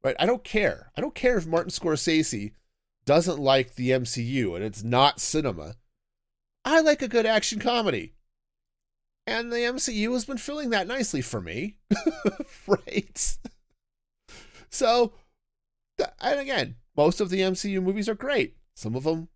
Right? 0.03 0.17
I 0.19 0.27
don't 0.27 0.45
care. 0.45 0.91
I 0.97 1.01
don't 1.01 1.15
care 1.15 1.37
if 1.37 1.47
Martin 1.47 1.71
Scorsese 1.71 2.53
doesn't 3.05 3.39
like 3.39 3.75
the 3.75 3.91
MCU 3.91 4.55
and 4.55 4.65
it's 4.65 4.83
not 4.83 5.21
cinema. 5.21 5.77
I 6.65 6.81
like 6.81 7.03
a 7.03 7.09
good 7.09 7.27
action 7.27 7.59
comedy. 7.59 8.15
And 9.27 9.53
the 9.53 9.59
MCU 9.59 10.13
has 10.13 10.25
been 10.25 10.39
filling 10.39 10.71
that 10.71 10.87
nicely 10.87 11.21
for 11.21 11.41
me. 11.41 11.77
right? 12.67 13.39
So, 14.71 15.13
and 16.21 16.41
again, 16.41 16.77
most 16.97 17.21
of 17.21 17.31
the 17.31 17.41
MCU 17.41 17.83
movies 17.83 18.09
are 18.09 18.15
great. 18.15 18.57
Some 18.75 18.95
of 18.95 19.05
them 19.05 19.29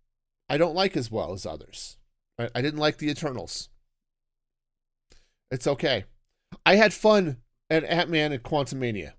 I 0.49 0.57
don't 0.57 0.75
like 0.75 0.95
as 0.95 1.11
well 1.11 1.33
as 1.33 1.45
others. 1.45 1.97
I 2.37 2.61
didn't 2.61 2.79
like 2.79 2.97
the 2.97 3.09
Eternals. 3.09 3.69
It's 5.49 5.67
okay. 5.67 6.05
I 6.65 6.75
had 6.75 6.93
fun 6.93 7.37
at 7.69 7.83
Ant 7.85 8.09
Man 8.09 8.31
and 8.31 8.43
Quantumania. 8.43 9.13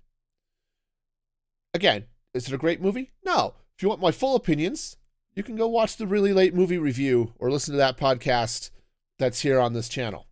Again, 1.77 2.05
is 2.33 2.47
it 2.47 2.55
a 2.55 2.57
great 2.57 2.81
movie? 2.81 3.11
No. 3.23 3.53
If 3.75 3.83
you 3.83 3.89
want 3.89 4.01
my 4.01 4.09
full 4.09 4.35
opinions, 4.35 4.97
you 5.35 5.43
can 5.43 5.55
go 5.55 5.67
watch 5.67 5.95
the 5.95 6.07
really 6.07 6.33
late 6.33 6.55
movie 6.55 6.79
review 6.79 7.33
or 7.37 7.51
listen 7.51 7.73
to 7.73 7.77
that 7.77 7.99
podcast 7.99 8.71
that's 9.19 9.41
here 9.41 9.59
on 9.59 9.73
this 9.73 9.87
channel. 9.87 10.25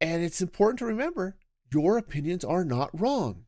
And 0.00 0.22
it's 0.22 0.40
important 0.40 0.78
to 0.78 0.86
remember 0.86 1.36
your 1.72 1.98
opinions 1.98 2.44
are 2.44 2.64
not 2.64 2.90
wrong. 2.92 3.46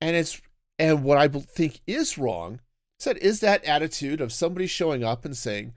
And 0.00 0.16
it's 0.16 0.42
and 0.76 1.04
what 1.04 1.18
I 1.18 1.28
think 1.28 1.82
is 1.86 2.18
wrong 2.18 2.58
said 2.98 3.16
is 3.18 3.38
that 3.38 3.64
attitude 3.64 4.20
of 4.20 4.32
somebody 4.32 4.66
showing 4.66 5.04
up 5.04 5.24
and 5.24 5.36
saying 5.36 5.74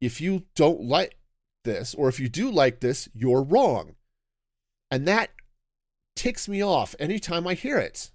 if 0.00 0.20
you 0.20 0.44
don't 0.54 0.82
like 0.82 1.17
this 1.64 1.94
or 1.94 2.08
if 2.08 2.18
you 2.20 2.28
do 2.28 2.50
like 2.50 2.80
this, 2.80 3.08
you're 3.14 3.42
wrong. 3.42 3.94
And 4.90 5.06
that 5.06 5.30
ticks 6.16 6.48
me 6.48 6.62
off 6.62 6.94
anytime 6.98 7.46
I 7.46 7.54
hear 7.54 7.78
it. 7.78 8.10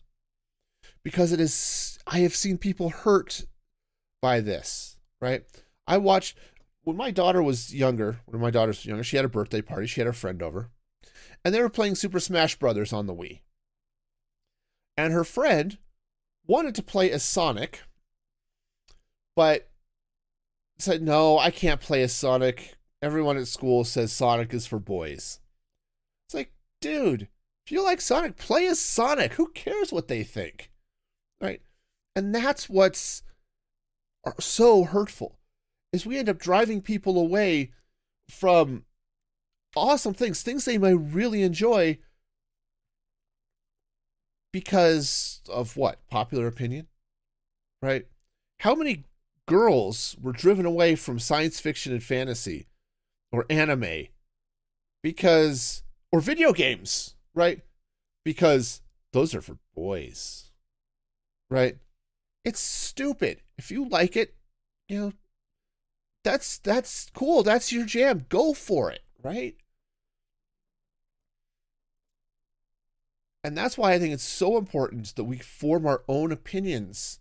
because 1.04 1.32
it 1.32 1.40
is 1.40 2.00
I 2.08 2.20
have 2.20 2.36
seen 2.36 2.58
people 2.58 2.90
hurt 2.90 3.46
by 4.22 4.40
this, 4.40 4.98
right? 5.22 5.44
I 5.88 5.98
watched 5.98 6.38
when 6.84 6.98
my 6.98 7.12
daughter 7.12 7.42
was 7.42 7.74
younger, 7.74 8.20
when 8.26 8.42
my 8.42 8.52
daughter 8.52 8.70
was 8.70 8.86
younger, 8.86 9.04
she 9.04 9.18
had 9.18 9.26
a 9.26 9.30
birthday 9.30 9.62
party, 9.62 9.88
she 9.88 10.02
had 10.02 10.08
a 10.08 10.14
friend 10.14 10.42
over, 10.42 10.70
and 11.44 11.54
they 11.54 11.62
were 11.62 11.70
playing 11.70 11.96
Super 11.96 12.20
Smash 12.20 12.58
Brothers 12.58 12.92
on 12.94 13.06
the 13.08 13.14
Wii. 13.16 13.42
And 14.98 15.14
her 15.14 15.24
friend 15.24 15.78
wanted 16.46 16.76
to 16.76 16.84
play 16.84 17.10
as 17.12 17.24
Sonic, 17.24 17.82
but 19.36 19.70
said, 20.78 21.02
No, 21.02 21.38
I 21.38 21.52
can't 21.52 21.82
play 21.82 22.02
as 22.04 22.14
Sonic. 22.14 22.76
Everyone 23.04 23.36
at 23.36 23.50
school 23.50 23.84
says 23.84 24.14
Sonic 24.14 24.54
is 24.54 24.66
for 24.66 24.80
boys. 24.80 25.42
It's 26.26 26.34
like, 26.34 26.54
dude, 26.80 27.28
if 27.66 27.72
you 27.74 27.84
like 27.84 28.00
Sonic, 28.00 28.38
play 28.38 28.66
as 28.66 28.80
Sonic. 28.80 29.34
Who 29.34 29.48
cares 29.48 29.92
what 29.92 30.08
they 30.08 30.24
think? 30.24 30.72
Right? 31.42 31.62
And 32.16 32.34
that's 32.34 32.70
what's 32.70 33.22
uh, 34.26 34.32
so 34.40 34.86
hurtful 34.86 35.38
is 35.92 36.06
we 36.06 36.18
end 36.18 36.30
up 36.30 36.40
driving 36.40 36.82
people 36.82 37.18
away 37.20 37.72
from 38.30 38.86
awesome 39.76 40.14
things, 40.14 40.42
things 40.42 40.64
they 40.64 40.78
might 40.78 40.92
really 40.92 41.44
enjoy 41.44 41.98
because 44.54 45.42
of 45.50 45.76
what? 45.76 46.08
Popular 46.10 46.48
opinion? 46.48 46.88
Right? 47.82 48.08
How 48.62 48.76
many 48.76 49.04
girls 49.46 50.16
were 50.22 50.32
driven 50.32 50.66
away 50.66 50.96
from 50.96 51.20
science 51.20 51.60
fiction 51.60 51.92
and 51.92 52.02
fantasy 52.02 52.68
or 53.34 53.46
anime 53.50 54.08
because 55.02 55.84
or 56.12 56.22
video 56.22 56.54
games, 56.54 57.16
right? 57.34 57.62
Because 58.24 58.82
those 59.12 59.36
are 59.36 59.42
for 59.42 59.58
boys. 59.76 60.52
Right? 61.50 61.78
It's 62.46 62.60
stupid. 62.60 63.42
If 63.58 63.72
you 63.72 63.90
like 63.90 64.16
it, 64.16 64.36
you 64.88 65.00
know, 65.00 65.14
that's 66.24 66.58
that's 66.60 67.10
cool. 67.14 67.44
That's 67.44 67.74
your 67.74 67.86
jam. 67.86 68.26
Go 68.30 68.54
for 68.54 68.92
it, 68.92 69.02
right? 69.22 69.56
And 73.44 73.58
that's 73.58 73.78
why 73.78 73.92
I 73.92 74.00
think 74.00 74.14
it's 74.14 74.24
so 74.24 74.58
important 74.58 75.16
that 75.16 75.26
we 75.26 75.38
form 75.38 75.86
our 75.86 76.04
own 76.08 76.32
opinions 76.32 77.20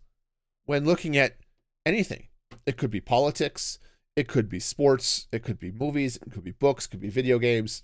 when 0.67 0.85
looking 0.85 1.17
at 1.17 1.37
anything. 1.85 2.29
It 2.65 2.77
could 2.77 2.91
be 2.91 3.01
politics, 3.01 3.81
it 4.17 4.29
could 4.29 4.49
be 4.49 4.61
sports, 4.61 5.27
it 5.33 5.43
could 5.43 5.59
be 5.59 5.71
movies, 5.71 6.17
it 6.17 6.31
could 6.33 6.45
be 6.45 6.53
books, 6.53 6.87
it 6.87 6.91
could 6.91 7.01
be 7.01 7.09
video 7.09 7.39
games, 7.39 7.83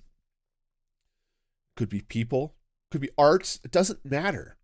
it 1.75 1.79
could 1.79 1.89
be 1.89 2.03
people, 2.03 2.55
it 2.89 2.93
could 2.93 3.01
be 3.01 3.11
arts. 3.17 3.61
It 3.65 3.71
doesn't 3.71 4.05
matter. 4.05 4.57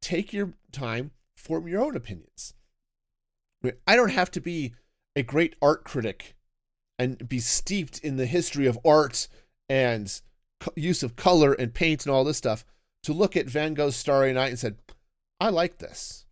Take 0.00 0.32
your 0.32 0.54
time, 0.72 1.12
form 1.36 1.68
your 1.68 1.82
own 1.82 1.96
opinions. 1.96 2.54
I 3.86 3.96
don't 3.96 4.10
have 4.10 4.30
to 4.32 4.40
be 4.40 4.74
a 5.14 5.22
great 5.22 5.54
art 5.62 5.84
critic 5.84 6.34
and 6.98 7.28
be 7.28 7.38
steeped 7.38 7.98
in 7.98 8.16
the 8.16 8.26
history 8.26 8.66
of 8.66 8.78
art 8.84 9.28
and 9.68 10.20
use 10.76 11.02
of 11.02 11.16
color 11.16 11.52
and 11.52 11.72
paint 11.72 12.04
and 12.04 12.14
all 12.14 12.24
this 12.24 12.38
stuff 12.38 12.64
to 13.04 13.12
look 13.12 13.36
at 13.36 13.46
Van 13.46 13.74
Gogh's 13.74 13.96
Starry 13.96 14.32
Night 14.32 14.50
and 14.50 14.58
said, 14.58 14.78
I 15.40 15.48
like 15.48 15.78
this. 15.78 16.26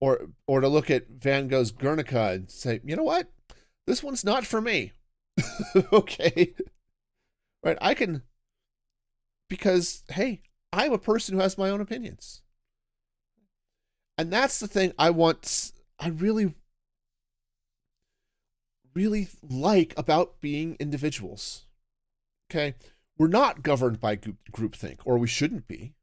Or 0.00 0.28
or 0.46 0.60
to 0.60 0.68
look 0.68 0.90
at 0.90 1.08
Van 1.08 1.48
Gogh's 1.48 1.70
Guernica 1.70 2.32
and 2.32 2.50
say, 2.50 2.80
you 2.84 2.96
know 2.96 3.02
what? 3.02 3.30
This 3.86 4.02
one's 4.02 4.24
not 4.24 4.44
for 4.44 4.60
me. 4.60 4.92
okay. 5.92 6.54
Right? 7.62 7.78
I 7.80 7.94
can 7.94 8.22
because 9.48 10.04
hey, 10.10 10.42
I'm 10.72 10.92
a 10.92 10.98
person 10.98 11.34
who 11.34 11.40
has 11.40 11.56
my 11.56 11.70
own 11.70 11.80
opinions. 11.80 12.42
And 14.18 14.32
that's 14.32 14.58
the 14.60 14.68
thing 14.68 14.92
I 14.98 15.10
want 15.10 15.72
I 15.98 16.08
really 16.08 16.54
really 18.96 19.28
like 19.42 19.92
about 19.96 20.40
being 20.40 20.76
individuals. 20.80 21.66
Okay? 22.50 22.74
We're 23.18 23.28
not 23.28 23.62
governed 23.62 24.00
by 24.00 24.16
groupthink, 24.16 24.98
or 25.04 25.18
we 25.18 25.28
shouldn't 25.28 25.68
be, 25.68 25.94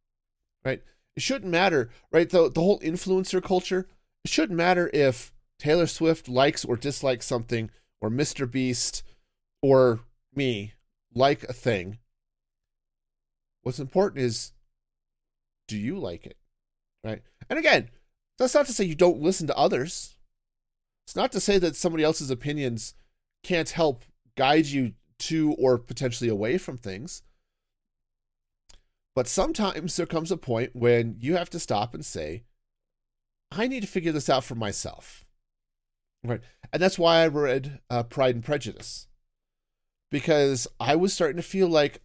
right? 0.63 0.81
It 1.15 1.21
shouldn't 1.21 1.51
matter, 1.51 1.89
right? 2.11 2.29
The, 2.29 2.49
the 2.49 2.61
whole 2.61 2.79
influencer 2.79 3.41
culture, 3.41 3.87
it 4.23 4.31
shouldn't 4.31 4.57
matter 4.57 4.89
if 4.93 5.31
Taylor 5.59 5.87
Swift 5.87 6.27
likes 6.27 6.65
or 6.65 6.75
dislikes 6.75 7.25
something, 7.25 7.69
or 8.01 8.09
Mr. 8.09 8.49
Beast, 8.49 9.03
or 9.61 10.01
me 10.35 10.73
like 11.13 11.43
a 11.43 11.53
thing. 11.53 11.99
What's 13.61 13.79
important 13.79 14.23
is 14.23 14.51
do 15.67 15.77
you 15.77 15.97
like 15.97 16.25
it? 16.25 16.37
Right? 17.03 17.21
And 17.49 17.57
again, 17.57 17.89
that's 18.37 18.53
not 18.53 18.65
to 18.65 18.73
say 18.73 18.83
you 18.83 18.95
don't 18.95 19.21
listen 19.21 19.47
to 19.47 19.57
others. 19.57 20.15
It's 21.05 21.15
not 21.15 21.31
to 21.33 21.39
say 21.39 21.57
that 21.59 21.75
somebody 21.75 22.03
else's 22.03 22.29
opinions 22.29 22.93
can't 23.43 23.69
help 23.69 24.03
guide 24.35 24.65
you 24.65 24.93
to 25.19 25.53
or 25.53 25.77
potentially 25.77 26.29
away 26.29 26.57
from 26.57 26.77
things. 26.77 27.21
But 29.15 29.27
sometimes 29.27 29.95
there 29.95 30.05
comes 30.05 30.31
a 30.31 30.37
point 30.37 30.71
when 30.75 31.15
you 31.19 31.35
have 31.35 31.49
to 31.51 31.59
stop 31.59 31.93
and 31.93 32.03
say, 32.03 32.43
I 33.51 33.67
need 33.67 33.81
to 33.81 33.87
figure 33.87 34.11
this 34.11 34.29
out 34.29 34.43
for 34.43 34.55
myself. 34.55 35.25
Right. 36.23 36.41
And 36.71 36.81
that's 36.81 36.97
why 36.97 37.17
I 37.17 37.27
read 37.27 37.79
uh, 37.89 38.03
Pride 38.03 38.35
and 38.35 38.43
Prejudice. 38.43 39.07
Because 40.09 40.67
I 40.79 40.95
was 40.95 41.13
starting 41.13 41.37
to 41.37 41.43
feel 41.43 41.67
like 41.67 42.01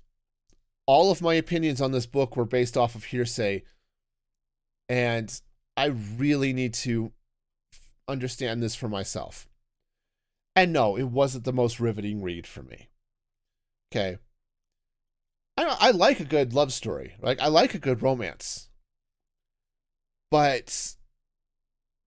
all 0.86 1.10
of 1.10 1.22
my 1.22 1.34
opinions 1.34 1.80
on 1.80 1.92
this 1.92 2.06
book 2.06 2.36
were 2.36 2.44
based 2.44 2.76
off 2.76 2.94
of 2.94 3.04
hearsay. 3.04 3.62
And 4.88 5.40
I 5.76 5.86
really 5.86 6.52
need 6.52 6.74
to 6.74 7.12
understand 8.06 8.62
this 8.62 8.74
for 8.74 8.88
myself. 8.88 9.46
And 10.56 10.72
no, 10.72 10.96
it 10.96 11.04
wasn't 11.04 11.44
the 11.44 11.52
most 11.52 11.78
riveting 11.78 12.20
read 12.20 12.46
for 12.46 12.62
me. 12.62 12.88
Okay. 13.92 14.18
I 15.58 15.88
I 15.88 15.90
like 15.90 16.20
a 16.20 16.24
good 16.24 16.52
love 16.52 16.72
story. 16.72 17.14
Like 17.20 17.40
I 17.40 17.48
like 17.48 17.74
a 17.74 17.78
good 17.78 18.02
romance. 18.02 18.68
But 20.30 20.94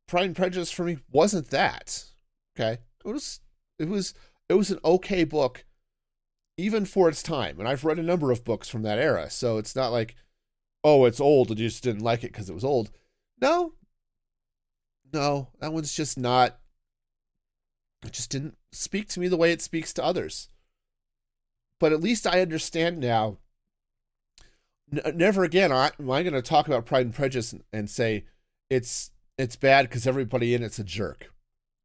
Pride 0.07 0.25
and 0.25 0.35
Prejudice 0.35 0.71
for 0.71 0.83
me 0.83 0.99
wasn't 1.11 1.49
that. 1.49 2.05
Okay. 2.57 2.79
It 3.05 3.09
was 3.09 3.41
it 3.77 3.89
was 3.89 4.13
it 4.47 4.53
was 4.53 4.71
an 4.71 4.79
okay 4.85 5.23
book 5.23 5.65
even 6.57 6.85
for 6.85 7.09
its 7.09 7.23
time. 7.23 7.59
And 7.59 7.67
I've 7.67 7.83
read 7.83 7.99
a 7.99 8.03
number 8.03 8.31
of 8.31 8.45
books 8.45 8.69
from 8.69 8.83
that 8.83 8.99
era, 8.99 9.29
so 9.29 9.57
it's 9.57 9.75
not 9.75 9.91
like 9.91 10.15
oh, 10.83 11.05
it's 11.05 11.21
old 11.21 11.49
and 11.51 11.59
you 11.59 11.67
just 11.67 11.83
didn't 11.83 12.01
like 12.03 12.23
it 12.23 12.31
because 12.31 12.49
it 12.49 12.55
was 12.55 12.63
old. 12.63 12.89
No. 13.39 13.73
No, 15.13 15.49
that 15.59 15.73
one's 15.73 15.93
just 15.93 16.17
not 16.17 16.57
it 18.05 18.13
just 18.13 18.31
didn't 18.31 18.57
speak 18.71 19.09
to 19.09 19.19
me 19.19 19.27
the 19.27 19.37
way 19.37 19.51
it 19.51 19.61
speaks 19.61 19.93
to 19.93 20.03
others 20.03 20.49
but 21.81 21.91
at 21.91 21.99
least 21.99 22.27
I 22.27 22.41
understand 22.41 22.99
now. 22.99 23.39
N- 24.93 25.01
uh, 25.03 25.11
never 25.13 25.43
again 25.43 25.71
I, 25.71 25.91
am 25.99 26.11
I 26.11 26.21
going 26.21 26.35
to 26.35 26.41
talk 26.41 26.67
about 26.67 26.85
Pride 26.85 27.07
and 27.07 27.15
Prejudice 27.15 27.51
and, 27.51 27.63
and 27.73 27.89
say 27.89 28.23
it's 28.69 29.09
it's 29.37 29.55
bad 29.55 29.89
because 29.89 30.05
everybody 30.05 30.53
in 30.53 30.63
it's 30.63 30.79
a 30.79 30.83
jerk, 30.83 31.33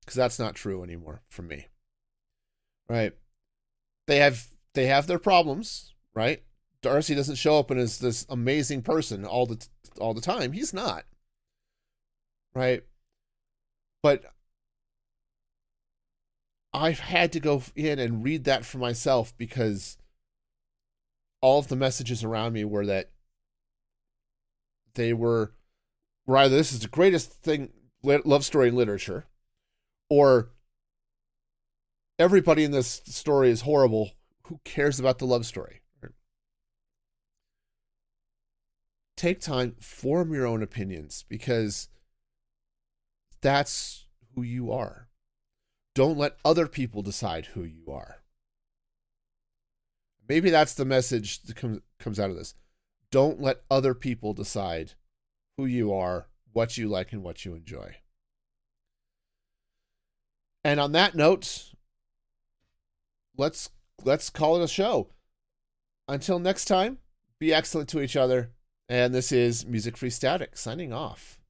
because 0.00 0.14
that's 0.14 0.38
not 0.38 0.54
true 0.54 0.84
anymore 0.84 1.22
for 1.28 1.42
me. 1.42 1.68
Right? 2.88 3.12
They 4.06 4.18
have 4.18 4.48
they 4.74 4.86
have 4.86 5.06
their 5.06 5.18
problems, 5.18 5.94
right? 6.14 6.42
Darcy 6.82 7.14
doesn't 7.14 7.36
show 7.36 7.58
up 7.58 7.70
and 7.70 7.80
is 7.80 7.98
this 7.98 8.26
amazing 8.28 8.82
person 8.82 9.24
all 9.24 9.46
the 9.46 9.66
all 9.98 10.12
the 10.12 10.20
time. 10.20 10.52
He's 10.52 10.74
not. 10.74 11.06
Right? 12.54 12.84
But 14.02 14.24
I've 16.76 17.00
had 17.00 17.32
to 17.32 17.40
go 17.40 17.62
in 17.74 17.98
and 17.98 18.22
read 18.22 18.44
that 18.44 18.66
for 18.66 18.76
myself 18.76 19.32
because 19.38 19.96
all 21.40 21.58
of 21.58 21.68
the 21.68 21.76
messages 21.76 22.22
around 22.22 22.52
me 22.52 22.66
were 22.66 22.84
that 22.84 23.10
they 24.94 25.14
were, 25.14 25.54
were 26.26 26.36
either 26.36 26.54
this 26.54 26.74
is 26.74 26.80
the 26.80 26.88
greatest 26.88 27.32
thing 27.32 27.70
love 28.02 28.44
story 28.44 28.68
in 28.68 28.76
literature, 28.76 29.26
or 30.10 30.50
everybody 32.18 32.62
in 32.62 32.72
this 32.72 33.00
story 33.06 33.48
is 33.48 33.62
horrible. 33.62 34.10
Who 34.44 34.60
cares 34.62 35.00
about 35.00 35.18
the 35.18 35.26
love 35.26 35.46
story? 35.46 35.80
Take 39.16 39.40
time, 39.40 39.76
form 39.80 40.34
your 40.34 40.46
own 40.46 40.62
opinions 40.62 41.24
because 41.26 41.88
that's 43.40 44.04
who 44.34 44.42
you 44.42 44.70
are. 44.70 45.05
Don't 45.96 46.18
let 46.18 46.36
other 46.44 46.66
people 46.66 47.00
decide 47.00 47.46
who 47.46 47.64
you 47.64 47.90
are. 47.90 48.18
Maybe 50.28 50.50
that's 50.50 50.74
the 50.74 50.84
message 50.84 51.40
that 51.44 51.56
comes 51.56 51.80
comes 51.98 52.20
out 52.20 52.28
of 52.28 52.36
this. 52.36 52.54
Don't 53.10 53.40
let 53.40 53.62
other 53.70 53.94
people 53.94 54.34
decide 54.34 54.92
who 55.56 55.64
you 55.64 55.94
are, 55.94 56.26
what 56.52 56.76
you 56.76 56.86
like 56.86 57.12
and 57.12 57.22
what 57.22 57.46
you 57.46 57.54
enjoy. 57.54 57.96
And 60.62 60.78
on 60.80 60.92
that 60.92 61.14
note, 61.14 61.72
let's 63.38 63.70
let's 64.04 64.28
call 64.28 64.60
it 64.60 64.64
a 64.64 64.68
show. 64.68 65.08
Until 66.08 66.38
next 66.38 66.66
time, 66.66 66.98
be 67.38 67.54
excellent 67.54 67.88
to 67.88 68.02
each 68.02 68.16
other 68.16 68.50
And 68.86 69.14
this 69.14 69.32
is 69.32 69.64
Music 69.64 69.96
Free 69.96 70.10
Static 70.10 70.58
signing 70.58 70.92
off. 70.92 71.40